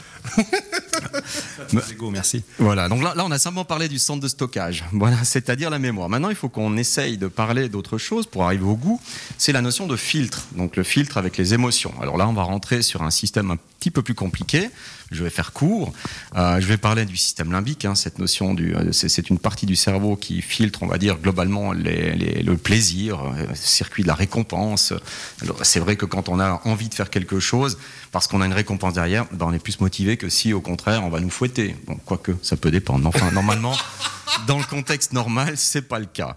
Merci. 2.12 2.44
Voilà, 2.60 2.88
donc 2.88 3.04
là, 3.04 3.14
là, 3.16 3.26
on 3.26 3.32
a 3.32 3.40
simplement 3.40 3.66
parlé 3.66 3.88
du 3.88 4.00
centre 4.00 4.22
de 4.22 4.28
stockage, 4.28 4.84
voilà, 4.92 5.24
c'est-à-dire 5.24 5.70
la 5.70 5.80
mémoire. 5.80 6.10
Maintenant, 6.10 6.30
il 6.30 6.36
faut 6.36 6.50
qu'on 6.50 6.78
essaye 6.78 7.18
de 7.18 7.28
parler 7.28 7.70
d'autre 7.70 7.98
chose 7.98 8.26
pour 8.26 8.44
arriver 8.44 8.66
au 8.66 8.76
goût. 8.76 9.00
C'est 9.38 9.52
la 9.52 9.62
notion 9.62 9.88
de 9.88 9.96
filtre, 9.96 10.46
donc 10.56 10.76
le 10.76 10.84
filtre 10.84 11.18
avec 11.18 11.38
les 11.38 11.54
émotions. 11.54 11.94
Alors 12.02 12.18
là, 12.18 12.28
on 12.28 12.34
va 12.34 12.44
rentrer 12.44 12.82
sur 12.82 13.02
un 13.04 13.12
système 13.12 13.52
un 13.52 13.58
petit 13.86 13.92
peu 13.92 14.02
plus 14.02 14.16
compliqué. 14.16 14.72
Je 15.12 15.24
vais 15.24 15.30
faire 15.30 15.54
court. 15.54 15.94
Euh, 16.36 16.60
je 16.60 16.66
vais 16.66 16.78
parler 16.78 17.06
du 17.06 17.16
système 17.16 17.52
limbique. 17.52 17.86
hein, 17.86 17.94
cette 17.94 18.18
notion 18.18 18.56
du, 18.56 18.76
euh, 18.76 18.92
c'est 18.92 19.30
une 19.30 19.38
partie 19.38 19.68
du 19.68 19.76
cerveau 19.76 20.16
qui 20.16 20.42
filtre, 20.42 20.80
on 20.82 20.88
va 20.88 20.98
dire 20.98 21.20
globalement 21.20 21.72
les- 21.72 22.16
les- 22.16 22.42
le 22.42 22.58
plaisir, 22.58 23.20
euh, 23.22 23.46
circuit 23.54 24.02
de 24.02 24.08
la 24.08 24.16
récompense. 24.16 24.92
C'est 25.62 25.80
vrai 25.80 25.96
que 25.98 26.06
quand 26.08 26.30
on 26.30 26.40
a 26.40 26.62
envie 26.66 26.90
de 26.90 26.96
faire 26.96 27.12
quelque 27.12 27.40
chose, 27.40 27.78
parce 28.12 28.28
qu'on 28.28 28.42
a 28.42 28.48
une 28.48 28.54
récompense 28.54 28.94
derrière, 28.96 29.26
ben, 29.32 29.46
on 29.48 29.54
est 29.54 29.60
plus 29.60 29.80
motivé 29.80 30.18
que 30.18 30.30
si 30.30 30.52
au 30.54 30.62
contraire 30.62 31.04
on 31.04 31.10
va 31.10 31.20
nous 31.20 31.30
fouetter. 31.30 31.76
Bon, 31.86 31.98
quoique 32.06 32.32
ça 32.42 32.58
peut 32.58 32.72
dépendre. 32.72 33.08
Enfin, 33.08 33.30
normalement, 33.32 33.76
dans 34.48 34.58
le 34.58 34.64
contexte 34.64 35.14
normal, 35.14 35.54
c'est 35.58 35.84
pas 35.84 36.00
le 36.00 36.06
cas. 36.08 36.36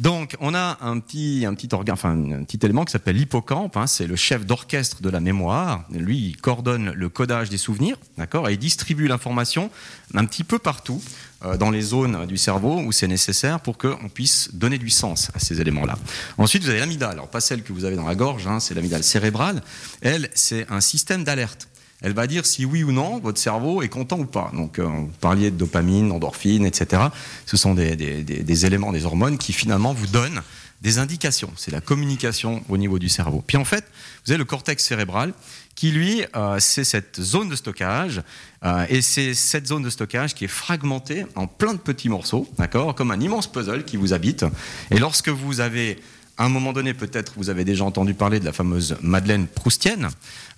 Donc, 0.00 0.36
on 0.40 0.54
a 0.54 0.78
un 0.80 0.98
petit, 1.00 1.44
un 1.46 1.54
petit 1.54 1.68
organe, 1.72 1.94
enfin, 1.94 2.10
un 2.12 2.44
petit 2.44 2.58
élément 2.64 2.84
qui 2.84 2.92
s'appelle 2.92 3.16
l'hippocampe. 3.16 3.76
hein, 3.76 3.86
c'est 3.86 4.06
le 4.06 4.16
chef 4.16 4.44
d'orchestre 4.46 5.02
de 5.02 5.10
la 5.10 5.20
mémoire. 5.20 5.84
Lui, 5.90 6.18
il 6.28 6.36
coordonne 6.36 6.87
le 6.94 7.08
codage 7.08 7.48
des 7.50 7.58
souvenirs, 7.58 7.96
d'accord, 8.16 8.48
et 8.48 8.56
distribue 8.56 9.06
l'information 9.08 9.70
un 10.14 10.24
petit 10.24 10.44
peu 10.44 10.58
partout 10.58 11.02
euh, 11.44 11.56
dans 11.56 11.70
les 11.70 11.80
zones 11.82 12.26
du 12.26 12.36
cerveau 12.36 12.80
où 12.80 12.92
c'est 12.92 13.06
nécessaire 13.08 13.60
pour 13.60 13.78
qu'on 13.78 14.08
puisse 14.08 14.50
donner 14.54 14.78
du 14.78 14.90
sens 14.90 15.30
à 15.34 15.38
ces 15.38 15.60
éléments-là. 15.60 15.98
Ensuite, 16.38 16.62
vous 16.64 16.70
avez 16.70 16.80
l'amygdale. 16.80 17.12
Alors, 17.12 17.28
pas 17.28 17.40
celle 17.40 17.62
que 17.62 17.72
vous 17.72 17.84
avez 17.84 17.96
dans 17.96 18.06
la 18.06 18.14
gorge, 18.14 18.46
hein, 18.46 18.60
c'est 18.60 18.74
l'amygdale 18.74 19.04
cérébrale. 19.04 19.62
Elle, 20.00 20.30
c'est 20.34 20.66
un 20.70 20.80
système 20.80 21.24
d'alerte. 21.24 21.68
Elle 22.00 22.12
va 22.12 22.28
dire 22.28 22.46
si 22.46 22.64
oui 22.64 22.84
ou 22.84 22.92
non 22.92 23.18
votre 23.18 23.40
cerveau 23.40 23.82
est 23.82 23.88
content 23.88 24.18
ou 24.20 24.24
pas. 24.24 24.50
Donc, 24.54 24.78
euh, 24.78 24.84
vous 24.84 25.10
parliez 25.20 25.50
de 25.50 25.56
dopamine, 25.56 26.08
d'endorphine, 26.08 26.64
etc. 26.64 27.02
Ce 27.44 27.56
sont 27.56 27.74
des- 27.74 27.96
des 27.96 28.66
éléments, 28.66 28.92
des 28.92 29.04
hormones 29.04 29.36
qui 29.36 29.52
finalement 29.52 29.92
vous 29.92 30.06
donnent 30.06 30.42
des 30.80 30.98
indications, 30.98 31.50
c'est 31.56 31.72
la 31.72 31.80
communication 31.80 32.62
au 32.68 32.76
niveau 32.76 33.00
du 33.00 33.08
cerveau. 33.08 33.42
Puis 33.44 33.56
en 33.56 33.64
fait, 33.64 33.84
vous 34.24 34.30
avez 34.30 34.38
le 34.38 34.44
cortex 34.44 34.84
cérébral 34.84 35.32
qui, 35.78 35.92
lui, 35.92 36.24
euh, 36.34 36.56
c'est 36.58 36.82
cette 36.82 37.20
zone 37.20 37.48
de 37.48 37.54
stockage, 37.54 38.22
euh, 38.64 38.84
et 38.88 39.00
c'est 39.00 39.32
cette 39.32 39.68
zone 39.68 39.84
de 39.84 39.90
stockage 39.90 40.34
qui 40.34 40.44
est 40.44 40.48
fragmentée 40.48 41.24
en 41.36 41.46
plein 41.46 41.72
de 41.72 41.78
petits 41.78 42.08
morceaux, 42.08 42.48
d'accord, 42.58 42.96
comme 42.96 43.12
un 43.12 43.20
immense 43.20 43.46
puzzle 43.46 43.84
qui 43.84 43.96
vous 43.96 44.12
habite. 44.12 44.44
Et 44.90 44.98
lorsque 44.98 45.28
vous 45.28 45.60
avez 45.60 46.00
à 46.36 46.46
un 46.46 46.48
moment 46.48 46.72
donné, 46.72 46.94
peut-être 46.94 47.34
vous 47.36 47.48
avez 47.48 47.64
déjà 47.64 47.84
entendu 47.84 48.12
parler 48.14 48.40
de 48.40 48.44
la 48.44 48.52
fameuse 48.52 48.96
Madeleine 49.02 49.46
proustienne. 49.46 50.08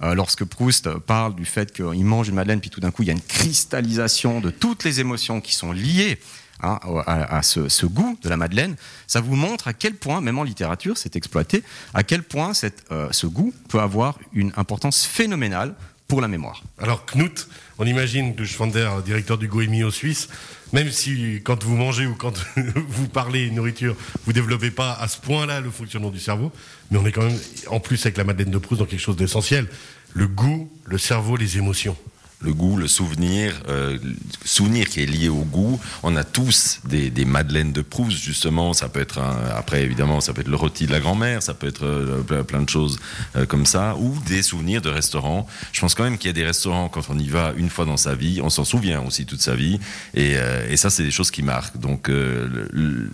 Euh, 0.03 0.15
lorsque 0.15 0.45
Proust 0.45 0.89
parle 1.01 1.35
du 1.35 1.45
fait 1.45 1.71
qu'il 1.71 2.05
mange 2.07 2.29
une 2.29 2.37
Madeleine, 2.37 2.61
puis 2.61 2.71
tout 2.71 2.81
d'un 2.81 2.91
coup, 2.91 3.03
il 3.03 3.07
y 3.07 3.11
a 3.11 3.15
une 3.15 3.21
cristallisation 3.21 4.41
de 4.41 4.49
toutes 4.49 4.85
les 4.85 5.01
émotions 5.01 5.43
qui 5.43 5.55
sont 5.55 5.73
liées 5.73 6.19
hein, 6.63 6.79
à, 7.07 7.43
ce, 7.43 7.87
goût 7.87 8.19
de 8.23 8.29
la 8.29 8.37
Madeleine, 8.37 8.77
ça 9.07 9.21
vous 9.21 9.37
montre 9.37 9.69
à 9.69 9.73
quel 9.73 9.95
point, 9.95 10.21
même 10.21 10.39
en 10.39 10.43
littérature, 10.43 10.97
c'est 10.97 11.17
exploité, 11.17 11.63
à 11.95 12.03
quel 12.03 12.23
point 12.23 12.53
euh, 12.93 13.09
ce 13.11 13.27
goût 13.27 13.53
peut 13.69 13.81
avoir 13.81 14.19
une 14.33 14.53
importance 14.57 15.05
phénoménale 15.05 15.75
pour 16.11 16.21
la 16.21 16.29
mémoire. 16.29 16.65
Alors 16.79 17.07
Knut, 17.07 17.49
on 17.79 17.87
imagine 17.87 18.35
que 18.35 18.45
Schwander, 18.45 18.91
directeur 19.05 19.39
du 19.39 19.47
Goemio 19.47 19.93
suisse, 19.93 20.29
même 20.73 20.91
si 20.91 21.41
quand 21.45 21.63
vous 21.63 21.77
mangez 21.77 22.07
ou 22.07 22.17
quand 22.17 22.35
vous 22.89 23.09
parlez 23.09 23.51
nourriture, 23.53 23.95
vous 24.27 24.33
développez 24.33 24.73
pas 24.73 24.93
à 24.95 25.07
ce 25.07 25.19
point-là 25.21 25.61
le 25.61 25.71
fonctionnement 25.71 26.11
du 26.11 26.19
cerveau, 26.19 26.51
mais 26.91 26.99
on 26.99 27.07
est 27.07 27.13
quand 27.13 27.23
même 27.23 27.39
en 27.69 27.79
plus 27.79 28.05
avec 28.07 28.17
la 28.17 28.25
Madeleine 28.25 28.51
de 28.51 28.59
Proust 28.59 28.81
dans 28.81 28.87
quelque 28.87 29.01
chose 29.01 29.17
d'essentiel, 29.17 29.69
le 30.13 30.27
goût, 30.27 30.69
le 30.85 30.99
cerveau, 30.99 31.37
les 31.37 31.59
émotions 31.59 31.97
le 32.43 32.55
goût, 32.55 32.77
le 32.77 32.89
souvenir, 32.89 33.61
euh, 33.69 33.99
souvenir 34.45 34.89
qui 34.89 35.03
est 35.03 35.07
lié 35.07 35.29
au 35.29 35.43
goût. 35.43 35.79
On 36.03 36.17
a 36.17 36.25
tous 36.25 36.81
des, 36.85 37.11
madeleines 37.25 37.73
de 37.73 37.83
Proust, 37.83 38.19
justement. 38.19 38.73
Ça 38.73 38.89
peut 38.89 39.01
être, 39.01 39.21
après 39.55 39.83
évidemment, 39.83 40.21
ça 40.21 40.33
peut 40.33 40.41
être 40.41 40.49
le 40.49 40.57
rôti 40.57 40.87
de 40.87 40.93
la 40.93 41.01
grand-mère, 41.01 41.43
ça 41.43 41.53
peut 41.53 41.67
être 41.67 41.85
euh, 41.85 42.43
plein, 42.43 42.63
de 42.63 42.69
choses 42.69 42.99
euh, 43.37 43.45
comme 43.45 43.67
ça, 43.67 43.95
ou 43.97 44.17
des 44.27 44.43
souvenirs 44.43 44.81
de 44.81 44.89
restaurants. 44.89 45.47
Je 45.73 45.81
pense 45.81 45.95
quand 45.95 46.05
même 46.05 46.17
qu'il 46.17 46.29
y 46.29 46.31
a 46.31 46.35
des 46.35 46.45
restaurants, 46.45 46.89
quand 46.89 47.11
on 47.11 47.19
y 47.19 47.29
va 47.29 47.53
une 47.57 47.69
fois 47.69 47.85
dans 47.85 47.99
sa 47.99 48.15
vie, 48.15 48.41
on 48.43 48.49
s'en 48.49 48.65
souvient 48.65 49.03
aussi 49.03 49.27
toute 49.27 49.43
sa 49.43 49.55
vie. 49.55 49.79
Et, 50.15 50.37
euh, 50.37 50.77
ça, 50.77 50.89
c'est 50.89 51.03
des 51.03 51.11
choses 51.11 51.31
qui 51.31 51.43
marquent. 51.43 51.77
Donc, 51.77 52.11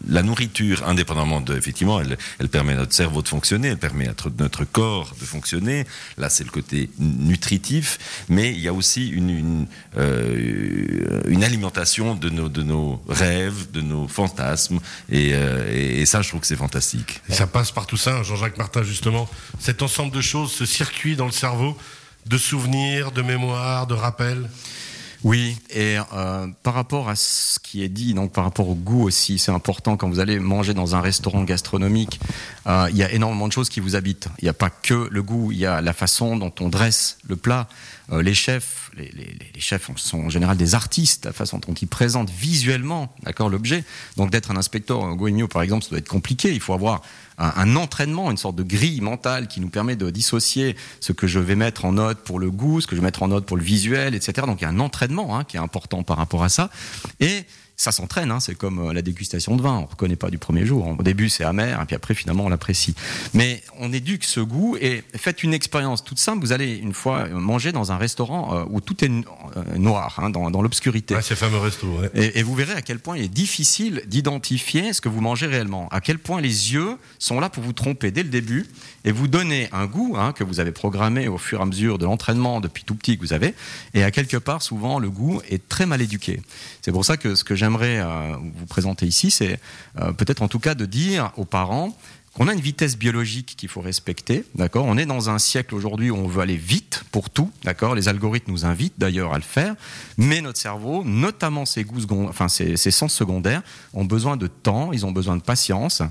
la 0.09 0.23
nourriture, 0.23 0.87
indépendamment 0.87 1.41
de, 1.41 1.57
effectivement, 1.57 2.01
elle, 2.01 2.49
permet 2.49 2.75
à 2.75 2.77
notre 2.77 2.95
cerveau 2.95 3.23
de 3.23 3.29
fonctionner, 3.29 3.69
elle 3.69 3.77
permet 3.77 4.07
à 4.07 4.15
notre 4.39 4.65
corps 4.65 5.17
de 5.21 5.25
fonctionner. 5.25 5.85
Là, 6.17 6.29
c'est 6.29 6.45
le 6.45 6.51
côté 6.51 6.91
nutritif, 7.01 7.99
mais 8.29 8.53
il 8.53 8.61
y 8.61 8.69
a 8.69 8.73
aussi 8.73 9.16
une, 9.17 9.31
une, 9.31 9.67
euh, 9.97 11.21
une, 11.27 11.43
alimentation 11.43 12.15
de 12.15 12.29
nos, 12.29 12.49
de 12.49 12.63
nos 12.63 13.03
rêves, 13.09 13.71
de 13.73 13.81
nos 13.81 14.07
fantasmes. 14.09 14.79
Et, 15.11 15.31
euh, 15.33 15.73
et, 15.73 16.03
et 16.03 16.07
ça, 16.07 16.23
je 16.23 16.29
trouve 16.29 16.41
que 16.41 16.47
c'est 16.47 16.57
fantastique. 16.57 17.21
Et 17.29 17.33
ça 17.33 17.47
passe 17.47 17.73
par 17.73 17.87
tout 17.87 17.97
ça, 17.97 18.23
Jean-Jacques 18.23 18.59
Martin, 18.59 18.83
justement. 18.83 19.29
Cet 19.59 19.83
ensemble 19.83 20.13
de 20.13 20.21
choses, 20.21 20.53
ce 20.53 20.67
circuit 20.67 21.17
dans 21.17 21.27
le 21.27 21.33
cerveau, 21.33 21.77
de 22.27 22.39
souvenirs, 22.39 23.13
de 23.13 23.23
mémoires, 23.23 23.87
de 23.87 23.95
rappels. 23.95 24.49
Oui, 25.25 25.57
et 25.71 25.97
euh, 26.13 26.47
par 26.63 26.75
rapport 26.75 27.09
à 27.09 27.17
ce 27.17 27.59
qui 27.59 27.83
est 27.83 27.89
dit, 27.89 28.15
donc 28.15 28.33
par 28.33 28.45
rapport 28.45 28.69
au 28.69 28.75
goût 28.75 29.03
aussi, 29.03 29.39
c'est 29.39 29.51
important 29.51 29.97
quand 29.97 30.09
vous 30.09 30.21
allez 30.21 30.39
manger 30.39 30.75
dans 30.75 30.95
un 30.95 31.01
restaurant 31.01 31.43
gastronomique, 31.43 32.21
euh, 32.67 32.89
il 32.91 32.97
y 32.97 33.03
a 33.03 33.13
énormément 33.13 33.47
de 33.47 33.53
choses 33.53 33.69
qui 33.69 33.81
vous 33.81 33.95
habitent. 33.95 34.29
Il 34.39 34.45
n'y 34.45 34.49
a 34.49 34.55
pas 34.55 34.71
que 34.71 35.09
le 35.11 35.23
goût, 35.23 35.53
il 35.53 35.59
y 35.59 35.67
a 35.67 35.81
la 35.81 35.93
façon 35.93 36.37
dont 36.37 36.53
on 36.61 36.69
dresse 36.69 37.19
le 37.29 37.37
plat. 37.37 37.69
Euh, 38.13 38.23
les 38.23 38.35
chefs, 38.35 38.91
les, 38.97 39.37
chefs 39.59 39.89
sont 39.97 40.25
en 40.25 40.29
général 40.29 40.57
des 40.57 40.75
artistes, 40.75 41.27
la 41.27 41.33
façon 41.33 41.59
dont 41.59 41.75
ils 41.75 41.89
présentent 41.89 42.31
visuellement, 42.31 43.15
d'accord, 43.23 43.51
l'objet. 43.51 43.85
Donc 44.17 44.31
d'être 44.31 44.51
un 44.51 44.57
inspecteur 44.57 45.15
Goemio, 45.15 45.47
par 45.47 45.63
exemple, 45.63 45.85
ça 45.85 45.91
doit 45.91 45.99
être 45.99 46.09
compliqué. 46.09 46.53
Il 46.53 46.61
faut 46.61 46.73
avoir 46.73 47.03
un, 47.39 47.53
un, 47.57 47.77
entraînement, 47.77 48.31
une 48.31 48.37
sorte 48.37 48.57
de 48.57 48.65
grille 48.65 49.01
mentale 49.01 49.47
qui 49.47 49.61
nous 49.61 49.69
permet 49.69 49.95
de 49.95 50.11
dissocier 50.11 50.77
ce 51.01 51.13
que 51.13 51.27
je 51.27 51.39
vais 51.39 51.57
mettre 51.57 51.85
en 51.85 51.93
note 51.93 52.19
pour 52.19 52.41
le 52.41 52.51
goût, 52.51 52.81
ce 52.81 52.87
que 52.87 52.97
je 52.97 53.01
vais 53.01 53.07
mettre 53.07 53.23
en 53.23 53.29
note 53.29 53.47
pour 53.47 53.57
le 53.57 53.63
visuel, 53.63 54.15
etc. 54.15 54.47
Donc 54.47 54.61
il 54.61 54.65
y 54.65 54.67
a 54.67 54.71
un 54.71 54.81
entraînement 54.81 55.39
hein, 55.39 55.45
qui 55.45 55.57
est 55.57 55.61
important 55.61 56.03
par 56.03 56.17
rapport 56.17 56.43
à 56.43 56.49
ça. 56.49 56.71
Et 57.21 57.45
ça 57.77 57.93
s'entraîne, 57.93 58.31
hein, 58.31 58.41
c'est 58.41 58.55
comme 58.55 58.93
la 58.93 59.03
dégustation 59.03 59.57
de 59.57 59.63
vin, 59.63 59.75
on 59.75 59.83
ne 59.83 59.87
reconnaît 59.87 60.17
pas 60.17 60.31
du 60.31 60.39
premier 60.39 60.65
jour. 60.65 60.97
Au 60.99 61.03
début, 61.03 61.29
c'est 61.29 61.45
amer, 61.45 61.81
et 61.81 61.85
puis 61.85 61.97
après, 61.97 62.15
finalement, 62.15 62.45
on 62.45 62.49
l'apprécie. 62.49 62.95
Mais 63.35 63.63
on 63.79 63.93
éduque 63.93 64.25
ce 64.25 64.41
goût 64.41 64.77
et 64.81 65.03
faites 65.17 65.43
une 65.43 65.55
expérience 65.55 66.05
toute 66.05 66.19
simple. 66.19 66.41
Vous 66.41 66.53
allez 66.53 66.77
une 66.77 66.95
fois 66.95 67.29
manger 67.29 67.73
dans 67.73 67.93
un 67.93 67.97
restaurant 67.97 68.67
où 68.71 68.81
tout 68.81 69.05
est 69.05 69.11
noir, 69.77 70.19
hein, 70.23 70.31
dans, 70.31 70.51
dans 70.51 70.63
l'obscurité. 70.63 71.15
Ouais, 71.15 71.23
ces 71.23 71.35
fameux. 71.35 71.57
Ouais. 71.59 72.11
Et, 72.15 72.39
et, 72.39 72.43
vous 72.43 72.55
verrez 72.55 72.75
à 72.75 72.83
quel 72.83 72.99
point 72.99 73.17
il 73.17 73.25
est 73.25 73.29
difficile 73.29 74.03
d'identifier 74.07 74.93
ce 74.93 75.01
que 75.01 75.09
vous 75.09 75.21
mangez 75.21 75.47
réellement. 75.47 75.89
À 75.91 76.01
quel 76.01 76.19
point 76.19 76.41
les 76.41 76.73
yeux 76.73 76.97
sont 77.19 77.41
là 77.41 77.49
pour 77.49 77.63
vous 77.63 77.73
tromper 77.73 78.11
dès 78.11 78.23
le 78.23 78.29
début 78.29 78.67
et 79.05 79.13
vous 79.13 79.29
donner 79.29 79.69
un 79.73 79.87
goût 79.87 80.17
hein, 80.19 80.33
que 80.33 80.45
vous 80.45 80.61
avez 80.61 80.73
programmé 80.73 81.29
au 81.29 81.39
fur 81.39 81.61
et 81.61 81.63
à 81.63 81.67
mesure 81.67 81.99
de 81.99 82.05
l'entraînement 82.05 82.61
depuis 82.61 82.85
tout 82.85 82.95
petit 82.95 83.17
que 83.17 83.23
vous 83.23 83.33
avez. 83.33 83.55
Et 83.95 84.03
à 84.03 84.11
quelque 84.11 84.37
part, 84.37 84.63
souvent, 84.63 84.99
le 84.99 85.11
goût 85.11 85.41
est 85.49 85.69
très 85.69 85.87
mal 85.87 86.03
éduqué. 86.03 86.41
C'est 86.83 86.93
pour 86.93 87.05
ça 87.05 87.17
que 87.17 87.35
ce 87.35 87.45
que 87.45 87.55
j'aimerais 87.67 87.99
euh, 87.99 88.37
vous 88.37 88.67
présenter 88.67 89.07
ici, 89.07 89.33
c'est 89.33 89.59
euh, 90.01 90.13
peut-être 90.13 90.43
en 90.43 90.47
tout 90.47 90.61
cas 90.61 90.77
de 90.77 90.87
dire 90.87 91.33
aux 91.37 91.45
parents 91.45 91.97
qu'on 92.33 92.47
a 92.47 92.53
une 92.53 92.61
vitesse 92.61 92.97
biologique 92.97 93.55
qu'il 93.57 93.69
faut 93.69 93.81
respecter, 93.81 94.45
d'accord? 94.55 94.85
On 94.85 94.97
est 94.97 95.07
dans 95.07 95.31
un 95.31 95.39
siècle 95.41 95.75
aujourd'hui 95.75 96.11
où 96.11 96.17
on 96.17 96.29
veut 96.29 96.43
aller 96.43 96.57
vite 96.57 97.03
pour 97.11 97.29
tout, 97.29 97.51
d'accord? 97.65 97.97
Les 97.97 98.07
algorithmes 98.09 98.53
nous 98.53 98.65
invitent 98.67 98.95
d'ailleurs 98.99 99.33
à 99.33 99.39
le 99.39 99.43
faire, 99.43 99.75
mais 100.17 100.43
notre 100.43 100.61
cerveau, 100.61 101.03
notamment 101.03 101.65
ses 101.65 101.83
goûts 101.83 102.03
secondaires, 102.03 102.31
enfin 102.31 102.47
ses, 102.47 102.77
sens 102.77 103.13
secondaires, 103.13 103.63
ont 103.95 104.05
besoin 104.05 104.37
de 104.37 104.47
temps, 104.47 104.93
ils 104.93 105.05
ont 105.05 105.13
besoin 105.13 105.37
de 105.37 105.43
patience, 105.43 106.03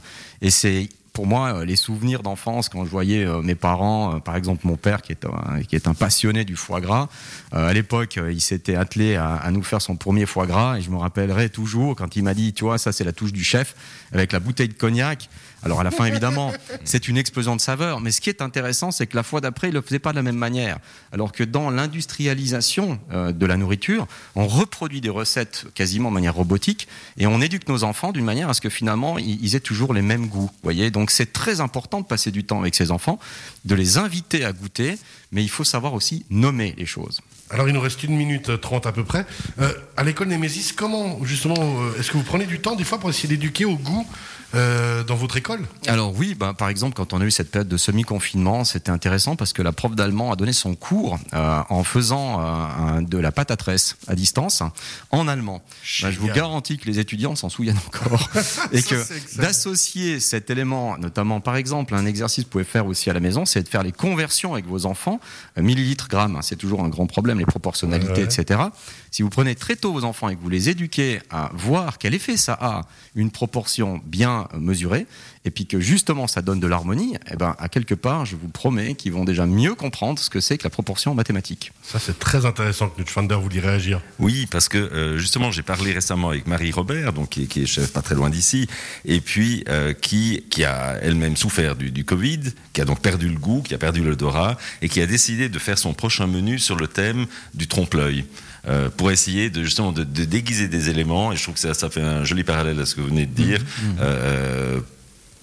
et 0.42 0.50
c'est 0.50 0.90
pour 1.16 1.26
moi, 1.26 1.66
les 1.66 1.76
souvenirs 1.76 2.22
d'enfance, 2.22 2.70
quand 2.70 2.86
je 2.86 2.90
voyais 2.90 3.26
mes 3.42 3.56
parents, 3.56 4.20
par 4.20 4.36
exemple 4.36 4.68
mon 4.68 4.76
père 4.76 5.02
qui 5.02 5.14
est 5.14 5.26
un, 5.26 5.62
qui 5.64 5.76
est 5.76 5.88
un 5.88 5.94
passionné 5.94 6.46
du 6.46 6.56
foie 6.56 6.82
gras, 6.82 7.08
à 7.52 7.74
l'époque, 7.74 8.20
il 8.30 8.42
s'était 8.42 8.76
attelé 8.76 9.16
à, 9.16 9.36
à, 9.36 9.50
nous 9.52 9.64
faire 9.64 9.82
son 9.82 9.96
premier 9.96 10.26
foie 10.26 10.46
gras, 10.46 10.78
et 10.78 10.82
je 10.82 10.92
me 10.92 10.98
rappellerai 10.98 11.50
toujours 11.50 11.96
quand 11.96 12.16
il 12.16 12.24
m'a 12.24 12.34
dit, 12.34 12.54
tu 12.54 12.66
vois, 12.66 12.78
ça 12.78 12.92
c'est 12.92 13.06
la 13.06 13.14
touche 13.14 13.32
du 13.32 13.44
chef, 13.44 13.76
avec 14.12 14.32
la 14.34 14.40
bouteille 14.40 14.68
de 14.68 14.74
cognac. 14.74 15.30
Alors 15.66 15.80
à 15.80 15.84
la 15.84 15.90
fin, 15.90 16.06
évidemment, 16.06 16.54
c'est 16.86 17.08
une 17.08 17.18
explosion 17.18 17.56
de 17.56 17.62
saveur, 17.62 18.00
mais 18.00 18.12
ce 18.12 18.22
qui 18.22 18.30
est 18.30 18.44
intéressant, 18.44 18.92
c'est 18.92 19.08
que 19.08 19.16
la 19.16 19.24
fois 19.24 19.42
d'après, 19.42 19.68
il 19.68 19.72
ne 19.72 19.80
le 19.80 19.82
faisait 19.82 20.00
pas 20.00 20.12
de 20.12 20.16
la 20.16 20.22
même 20.22 20.38
manière. 20.38 20.78
Alors 21.12 21.32
que 21.32 21.44
dans 21.44 21.72
l'industrialisation 21.72 23.00
euh, 23.12 23.32
de 23.32 23.46
la 23.48 23.58
nourriture, 23.58 24.08
on 24.36 24.48
reproduit 24.48 25.02
des 25.02 25.10
recettes 25.10 25.66
quasiment 25.74 26.10
de 26.10 26.14
manière 26.14 26.36
robotique, 26.36 26.88
et 27.18 27.26
on 27.26 27.42
éduque 27.42 27.68
nos 27.68 27.84
enfants 27.84 28.12
d'une 28.12 28.26
manière 28.26 28.48
à 28.48 28.54
ce 28.54 28.62
que 28.62 28.70
finalement, 28.70 29.18
ils 29.18 29.56
aient 29.56 29.60
toujours 29.60 29.94
les 29.94 30.04
mêmes 30.04 30.28
goûts. 30.28 30.52
Voyez 30.62 30.92
Donc 30.92 31.10
c'est 31.10 31.34
très 31.34 31.62
important 31.62 32.00
de 32.00 32.06
passer 32.06 32.30
du 32.30 32.44
temps 32.44 32.60
avec 32.60 32.76
ses 32.76 32.92
enfants, 32.92 33.20
de 33.66 33.74
les 33.74 33.98
inviter 33.98 34.46
à 34.46 34.54
goûter, 34.54 35.00
mais 35.32 35.44
il 35.44 35.50
faut 35.50 35.64
savoir 35.64 35.96
aussi 35.96 36.26
nommer 36.30 36.76
les 36.78 36.86
choses. 36.86 37.22
Alors 37.52 37.68
il 37.68 37.74
nous 37.74 37.82
reste 37.82 38.02
une 38.02 38.16
minute 38.16 38.60
trente 38.60 38.88
à 38.88 38.92
peu 38.92 39.04
près. 39.04 39.26
Euh, 39.60 39.72
à 39.98 40.04
l'école 40.04 40.30
Némésis, 40.30 40.72
comment 40.72 41.24
justement, 41.24 41.56
euh, 41.58 42.00
est-ce 42.00 42.10
que 42.10 42.18
vous 42.18 42.24
prenez 42.24 42.46
du 42.46 42.60
temps 42.60 42.76
des 42.76 42.84
fois 42.84 42.98
pour 42.98 43.10
essayer 43.10 43.30
d'éduquer 43.30 43.66
au 43.66 43.76
goût 43.76 44.08
euh, 44.56 45.04
dans 45.04 45.16
votre 45.16 45.38
école? 45.38 45.62
Alors 45.86 46.18
oui, 46.18 46.34
bah, 46.34 46.56
par 46.58 46.70
exemple, 46.70 46.96
quand 46.96 47.14
on 47.14 47.22
a 47.22 47.24
eu 47.24 47.30
cette 47.30 47.52
période 47.52 47.68
de 47.68 47.78
semi-confinement, 47.78 48.64
c'était 48.64 48.90
intéressant 48.90 49.36
parce 49.36 49.54
que 49.54 49.62
la 49.62 49.74
prof 49.74 49.96
d'allemand 49.96 50.32
a 50.32 50.36
donné 50.36 50.54
son 50.54 50.74
cours 50.74 51.20
en 51.34 51.84
faisant 51.84 52.40
un, 52.40 53.04
de 53.04 53.18
la 53.20 53.32
pâte 53.32 53.52
à 53.52 53.58
tresse 53.58 53.96
à 54.08 54.16
distance 54.16 54.64
en 55.12 55.28
allemand. 55.28 55.62
Bah, 56.02 56.10
je 56.10 56.20
vous 56.20 56.30
garantis 56.30 56.80
que 56.80 56.88
les 56.88 56.98
étudiants 56.98 57.36
s'en 57.36 57.50
souviennent 57.50 57.80
encore 57.88 58.28
et 58.72 58.82
que 58.82 58.96
d'associer 59.38 60.20
cet 60.20 60.50
élément, 60.50 60.98
notamment 60.98 61.42
par 61.42 61.58
exemple 61.58 61.94
un 61.94 62.08
exercice 62.08 62.44
que 62.44 62.48
vous 62.48 62.52
pouvez 62.52 62.64
faire 62.64 62.88
aussi 62.88 63.12
à 63.12 63.14
la 63.14 63.20
maison, 63.20 63.46
c'est 63.46 63.62
de 63.62 63.70
faire 63.70 63.84
les 63.84 63.92
conversions 63.92 64.54
avec 64.54 64.66
vos 64.66 64.88
enfants, 64.88 65.20
millilitres 65.58 66.08
grammes. 66.08 66.38
Hein, 66.38 66.42
c'est 66.42 66.56
toujours 66.56 66.84
un 66.84 66.90
grand 66.90 67.06
problème, 67.06 67.35
les 67.40 67.46
proportionnalités, 67.46 68.12
ouais, 68.12 68.20
ouais. 68.20 68.42
etc. 68.42 68.60
Si 69.12 69.22
vous 69.22 69.30
prenez 69.30 69.56
très 69.56 69.76
tôt 69.76 69.94
vos 69.94 70.04
enfants 70.04 70.30
et 70.30 70.36
que 70.36 70.42
vous 70.42 70.50
les 70.50 70.70
éduquez 70.70 71.20
à 71.30 71.52
voir 71.54 71.98
quel 71.98 72.14
effet 72.14 72.38
ça 72.38 72.58
a 72.60 72.82
une 73.16 73.32
proportion 73.32 74.02
bien 74.06 74.48
mesurée, 74.58 75.08
et 75.46 75.52
puis 75.52 75.68
que 75.68 75.80
justement 75.80 76.28
ça 76.28 76.42
donne 76.42 76.60
de 76.60 76.68
l'harmonie, 76.68 77.16
eh 77.32 77.36
ben, 77.36 77.56
à 77.60 77.70
quelque 77.70 77.94
part, 77.94 78.26
je 78.26 78.36
vous 78.36 78.50
promets 78.50 78.96
qu'ils 78.96 79.14
vont 79.14 79.24
déjà 79.24 79.46
mieux 79.46 79.76
comprendre 79.76 80.20
ce 80.20 80.30
que 80.30 80.42
c'est 80.42 80.58
que 80.58 80.64
la 80.64 80.70
proportion 80.70 81.14
mathématique. 81.14 81.72
Ça, 81.84 82.00
c'est 82.00 82.20
très 82.20 82.46
intéressant 82.46 82.90
que 82.90 83.06
Schwander 83.06 83.36
voulait 83.36 83.60
réagir. 83.60 84.02
Oui, 84.20 84.48
parce 84.50 84.68
que 84.68 84.78
euh, 84.78 85.18
justement, 85.18 85.52
j'ai 85.52 85.62
parlé 85.62 85.94
récemment 85.94 86.30
avec 86.30 86.48
Marie 86.48 86.72
Robert, 86.72 87.14
donc, 87.14 87.30
qui, 87.30 87.48
qui, 87.48 87.64
est 87.64 87.66
chef 87.66 87.94
pas 87.94 88.02
très 88.02 88.16
loin 88.16 88.30
d'ici, 88.30 88.68
et 89.06 89.22
puis 89.22 89.64
euh, 89.70 89.94
qui, 89.94 90.44
qui 90.50 90.64
a 90.66 90.98
elle-même 91.02 91.38
souffert 91.38 91.76
du, 91.76 91.92
du 91.92 92.04
Covid, 92.04 92.42
qui 92.74 92.82
a 92.82 92.86
donc 92.86 93.02
perdu 93.02 93.30
le 93.30 93.38
goût, 93.38 93.62
qui 93.62 93.76
a 93.76 93.78
perdu 93.78 94.04
l'odorat, 94.04 94.58
et 94.82 94.90
qui 94.90 95.00
a 95.00 95.06
décidé 95.06 95.48
de 95.48 95.60
faire 95.60 95.78
son 95.78 95.94
prochain 95.94 96.28
menu 96.28 96.58
sur 96.58 96.76
le 96.76 96.88
thème 96.88 97.28
du 97.54 97.68
trompe-l'œil. 97.68 98.26
Euh, 98.68 98.90
pour 98.90 99.12
essayer 99.12 99.52
de 99.52 99.64
justement 99.64 99.92
de, 99.92 100.04
de, 100.04 100.26
déguiser 100.26 100.68
des 100.68 100.90
éléments 100.90 101.32
et 101.32 101.36
je 101.36 101.44
trouve 101.44 101.54
que 101.54 101.60
ça, 101.60 101.76
ça 101.76 101.88
fait 101.92 102.02
un 102.02 102.24
joli 102.24 102.44
parallèle 102.44 102.80
à 102.80 102.88
ce 102.88 102.96
que 102.96 103.02
vous 103.02 103.10
venez 103.10 103.28
de 103.28 103.34
dire 103.36 103.60
mmh, 103.60 103.86
mmh. 103.86 103.96
Euh, 104.00 104.80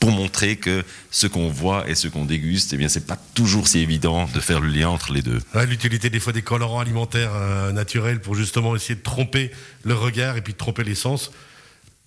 pour 0.03 0.11
montrer 0.11 0.57
que 0.57 0.83
ce 1.13 1.29
qu'on 1.29 1.49
voit 1.49 1.89
et 1.89 1.95
ce 1.95 2.09
qu'on 2.09 2.25
déguste, 2.25 2.73
eh 2.73 2.77
bien, 2.77 2.89
c'est 2.89 3.07
pas 3.07 3.17
toujours 3.35 3.69
si 3.69 3.79
évident 3.79 4.29
de 4.35 4.41
faire 4.41 4.59
le 4.59 4.67
lien 4.67 4.89
entre 4.89 5.13
les 5.13 5.23
deux. 5.23 5.39
L'utilité 5.69 6.11
des 6.11 6.19
fois 6.19 6.33
des 6.33 6.43
colorants 6.43 6.81
alimentaires 6.81 7.31
euh, 7.37 7.71
naturels 7.71 8.21
pour 8.21 8.35
justement 8.35 8.75
essayer 8.75 8.97
de 8.97 9.01
tromper 9.01 9.53
le 9.85 9.95
regard 9.95 10.37
et 10.37 10.41
puis 10.41 10.55
de 10.55 10.59
tromper 10.59 10.83
les 10.83 10.97
sens. 10.97 11.31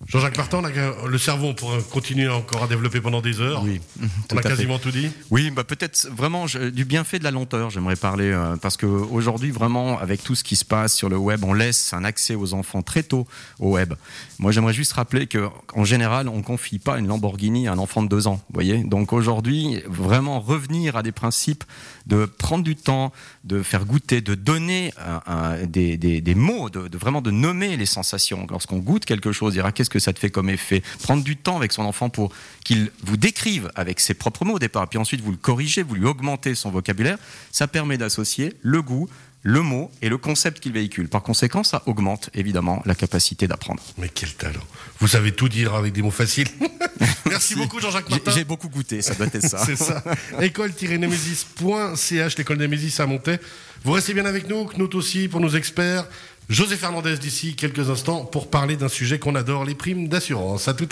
Jean-Jacques 0.06 0.36
Martin, 0.36 0.62
a- 0.62 1.06
le 1.08 1.18
cerveau, 1.18 1.46
on 1.46 1.54
pourrait 1.54 1.78
continuer 1.90 2.28
encore 2.28 2.62
à 2.62 2.66
développer 2.68 3.00
pendant 3.00 3.22
des 3.22 3.40
heures. 3.40 3.62
Oui, 3.64 3.80
on 4.30 4.36
a 4.36 4.42
fait. 4.42 4.48
quasiment 4.50 4.78
tout 4.78 4.90
dit. 4.90 5.08
Oui, 5.30 5.50
bah 5.50 5.64
peut-être 5.64 6.08
vraiment 6.14 6.46
je- 6.46 6.68
du 6.68 6.84
bienfait 6.84 7.18
de 7.18 7.24
la 7.24 7.30
lenteur, 7.30 7.70
j'aimerais 7.70 7.96
parler, 7.96 8.30
euh, 8.30 8.56
parce 8.56 8.76
qu'aujourd'hui, 8.76 9.50
vraiment, 9.50 9.98
avec 9.98 10.22
tout 10.22 10.34
ce 10.34 10.44
qui 10.44 10.54
se 10.54 10.66
passe 10.66 10.94
sur 10.94 11.08
le 11.08 11.16
web, 11.16 11.42
on 11.44 11.54
laisse 11.54 11.94
un 11.94 12.04
accès 12.04 12.34
aux 12.34 12.52
enfants 12.52 12.82
très 12.82 13.02
tôt 13.04 13.26
au 13.58 13.70
web. 13.70 13.94
Moi, 14.38 14.52
j'aimerais 14.52 14.74
juste 14.74 14.92
rappeler 14.92 15.26
que 15.26 15.48
en 15.74 15.84
général, 15.84 16.28
on 16.28 16.42
confie 16.42 16.78
pas 16.78 16.98
une 16.98 17.06
Lamborghini 17.08 17.66
à 17.66 17.72
un 17.72 17.78
enfant 17.78 18.02
de 18.02 18.08
deux 18.08 18.26
ans, 18.26 18.42
voyez 18.52 18.84
Donc 18.84 19.14
aujourd'hui, 19.14 19.82
vraiment 19.88 20.40
revenir 20.40 20.96
à 20.96 21.02
des 21.02 21.12
principes 21.12 21.64
de 22.06 22.26
prendre 22.26 22.62
du 22.62 22.76
temps, 22.76 23.12
de 23.44 23.62
faire 23.62 23.84
goûter, 23.86 24.20
de 24.20 24.34
donner 24.34 24.92
un- 24.98 25.22
un- 25.26 25.64
des, 25.66 25.96
des- 25.96 26.20
des 26.20 26.34
mots, 26.34 26.68
de, 26.68 26.86
de 26.86 26.98
vraiment 26.98 27.22
de 27.22 27.30
nommer 27.30 27.76
les 27.78 27.86
sensations. 27.86 28.46
Lorsqu'on 28.50 28.76
goûte 28.78 29.06
quelque 29.06 29.32
chose, 29.32 29.54
dire 29.54 29.64
ah, 29.66 29.72
qu'est-ce 29.86 29.90
que 29.90 29.98
ça 30.00 30.12
te 30.12 30.18
fait 30.18 30.30
comme 30.30 30.50
effet 30.50 30.82
Prendre 31.02 31.22
du 31.22 31.36
temps 31.36 31.56
avec 31.56 31.72
son 31.72 31.82
enfant 31.84 32.08
pour 32.10 32.32
qu'il 32.64 32.90
vous 33.04 33.16
décrive 33.16 33.70
avec 33.76 34.00
ses 34.00 34.14
propres 34.14 34.44
mots 34.44 34.54
au 34.54 34.58
départ, 34.58 34.88
puis 34.88 34.98
ensuite 34.98 35.20
vous 35.20 35.30
le 35.30 35.36
corrigez, 35.36 35.82
vous 35.84 35.94
lui 35.94 36.06
augmentez 36.06 36.54
son 36.56 36.70
vocabulaire. 36.70 37.18
Ça 37.52 37.68
permet 37.68 37.96
d'associer 37.96 38.54
le 38.62 38.82
goût, 38.82 39.08
le 39.42 39.62
mot 39.62 39.92
et 40.02 40.08
le 40.08 40.18
concept 40.18 40.58
qu'il 40.58 40.72
véhicule. 40.72 41.08
Par 41.08 41.22
conséquent, 41.22 41.62
ça 41.62 41.84
augmente 41.86 42.30
évidemment 42.34 42.82
la 42.84 42.96
capacité 42.96 43.46
d'apprendre. 43.46 43.80
Mais 43.96 44.08
quel 44.08 44.34
talent. 44.34 44.58
Vous 44.98 45.06
savez 45.06 45.30
tout 45.30 45.48
dire 45.48 45.74
avec 45.76 45.92
des 45.92 46.02
mots 46.02 46.10
faciles. 46.10 46.48
Merci 47.26 47.54
beaucoup 47.54 47.78
Jean-Jacques 47.80 48.06
J'ai- 48.08 48.14
Martin. 48.16 48.30
J'ai 48.32 48.44
beaucoup 48.44 48.68
goûté, 48.68 49.02
ça 49.02 49.14
doit 49.14 49.26
être 49.26 49.46
ça. 49.46 49.58
C'est 49.64 49.76
ça. 49.76 50.02
École-nemesis.ch, 50.40 52.38
l'école 52.38 52.58
Nemesis 52.58 53.00
à 53.00 53.06
Montaix. 53.06 53.38
Vous 53.84 53.92
restez 53.92 54.14
bien 54.14 54.24
avec 54.24 54.48
nous, 54.48 54.64
Knut 54.66 54.94
aussi 54.96 55.28
pour 55.28 55.40
nos 55.40 55.50
experts. 55.50 56.06
José 56.48 56.76
Fernandez 56.76 57.16
d'ici 57.16 57.56
quelques 57.56 57.90
instants 57.90 58.24
pour 58.24 58.48
parler 58.48 58.76
d'un 58.76 58.88
sujet 58.88 59.18
qu'on 59.18 59.34
adore, 59.34 59.64
les 59.64 59.74
primes 59.74 60.06
d'assurance. 60.06 60.68
À 60.68 60.74
tout 60.74 60.84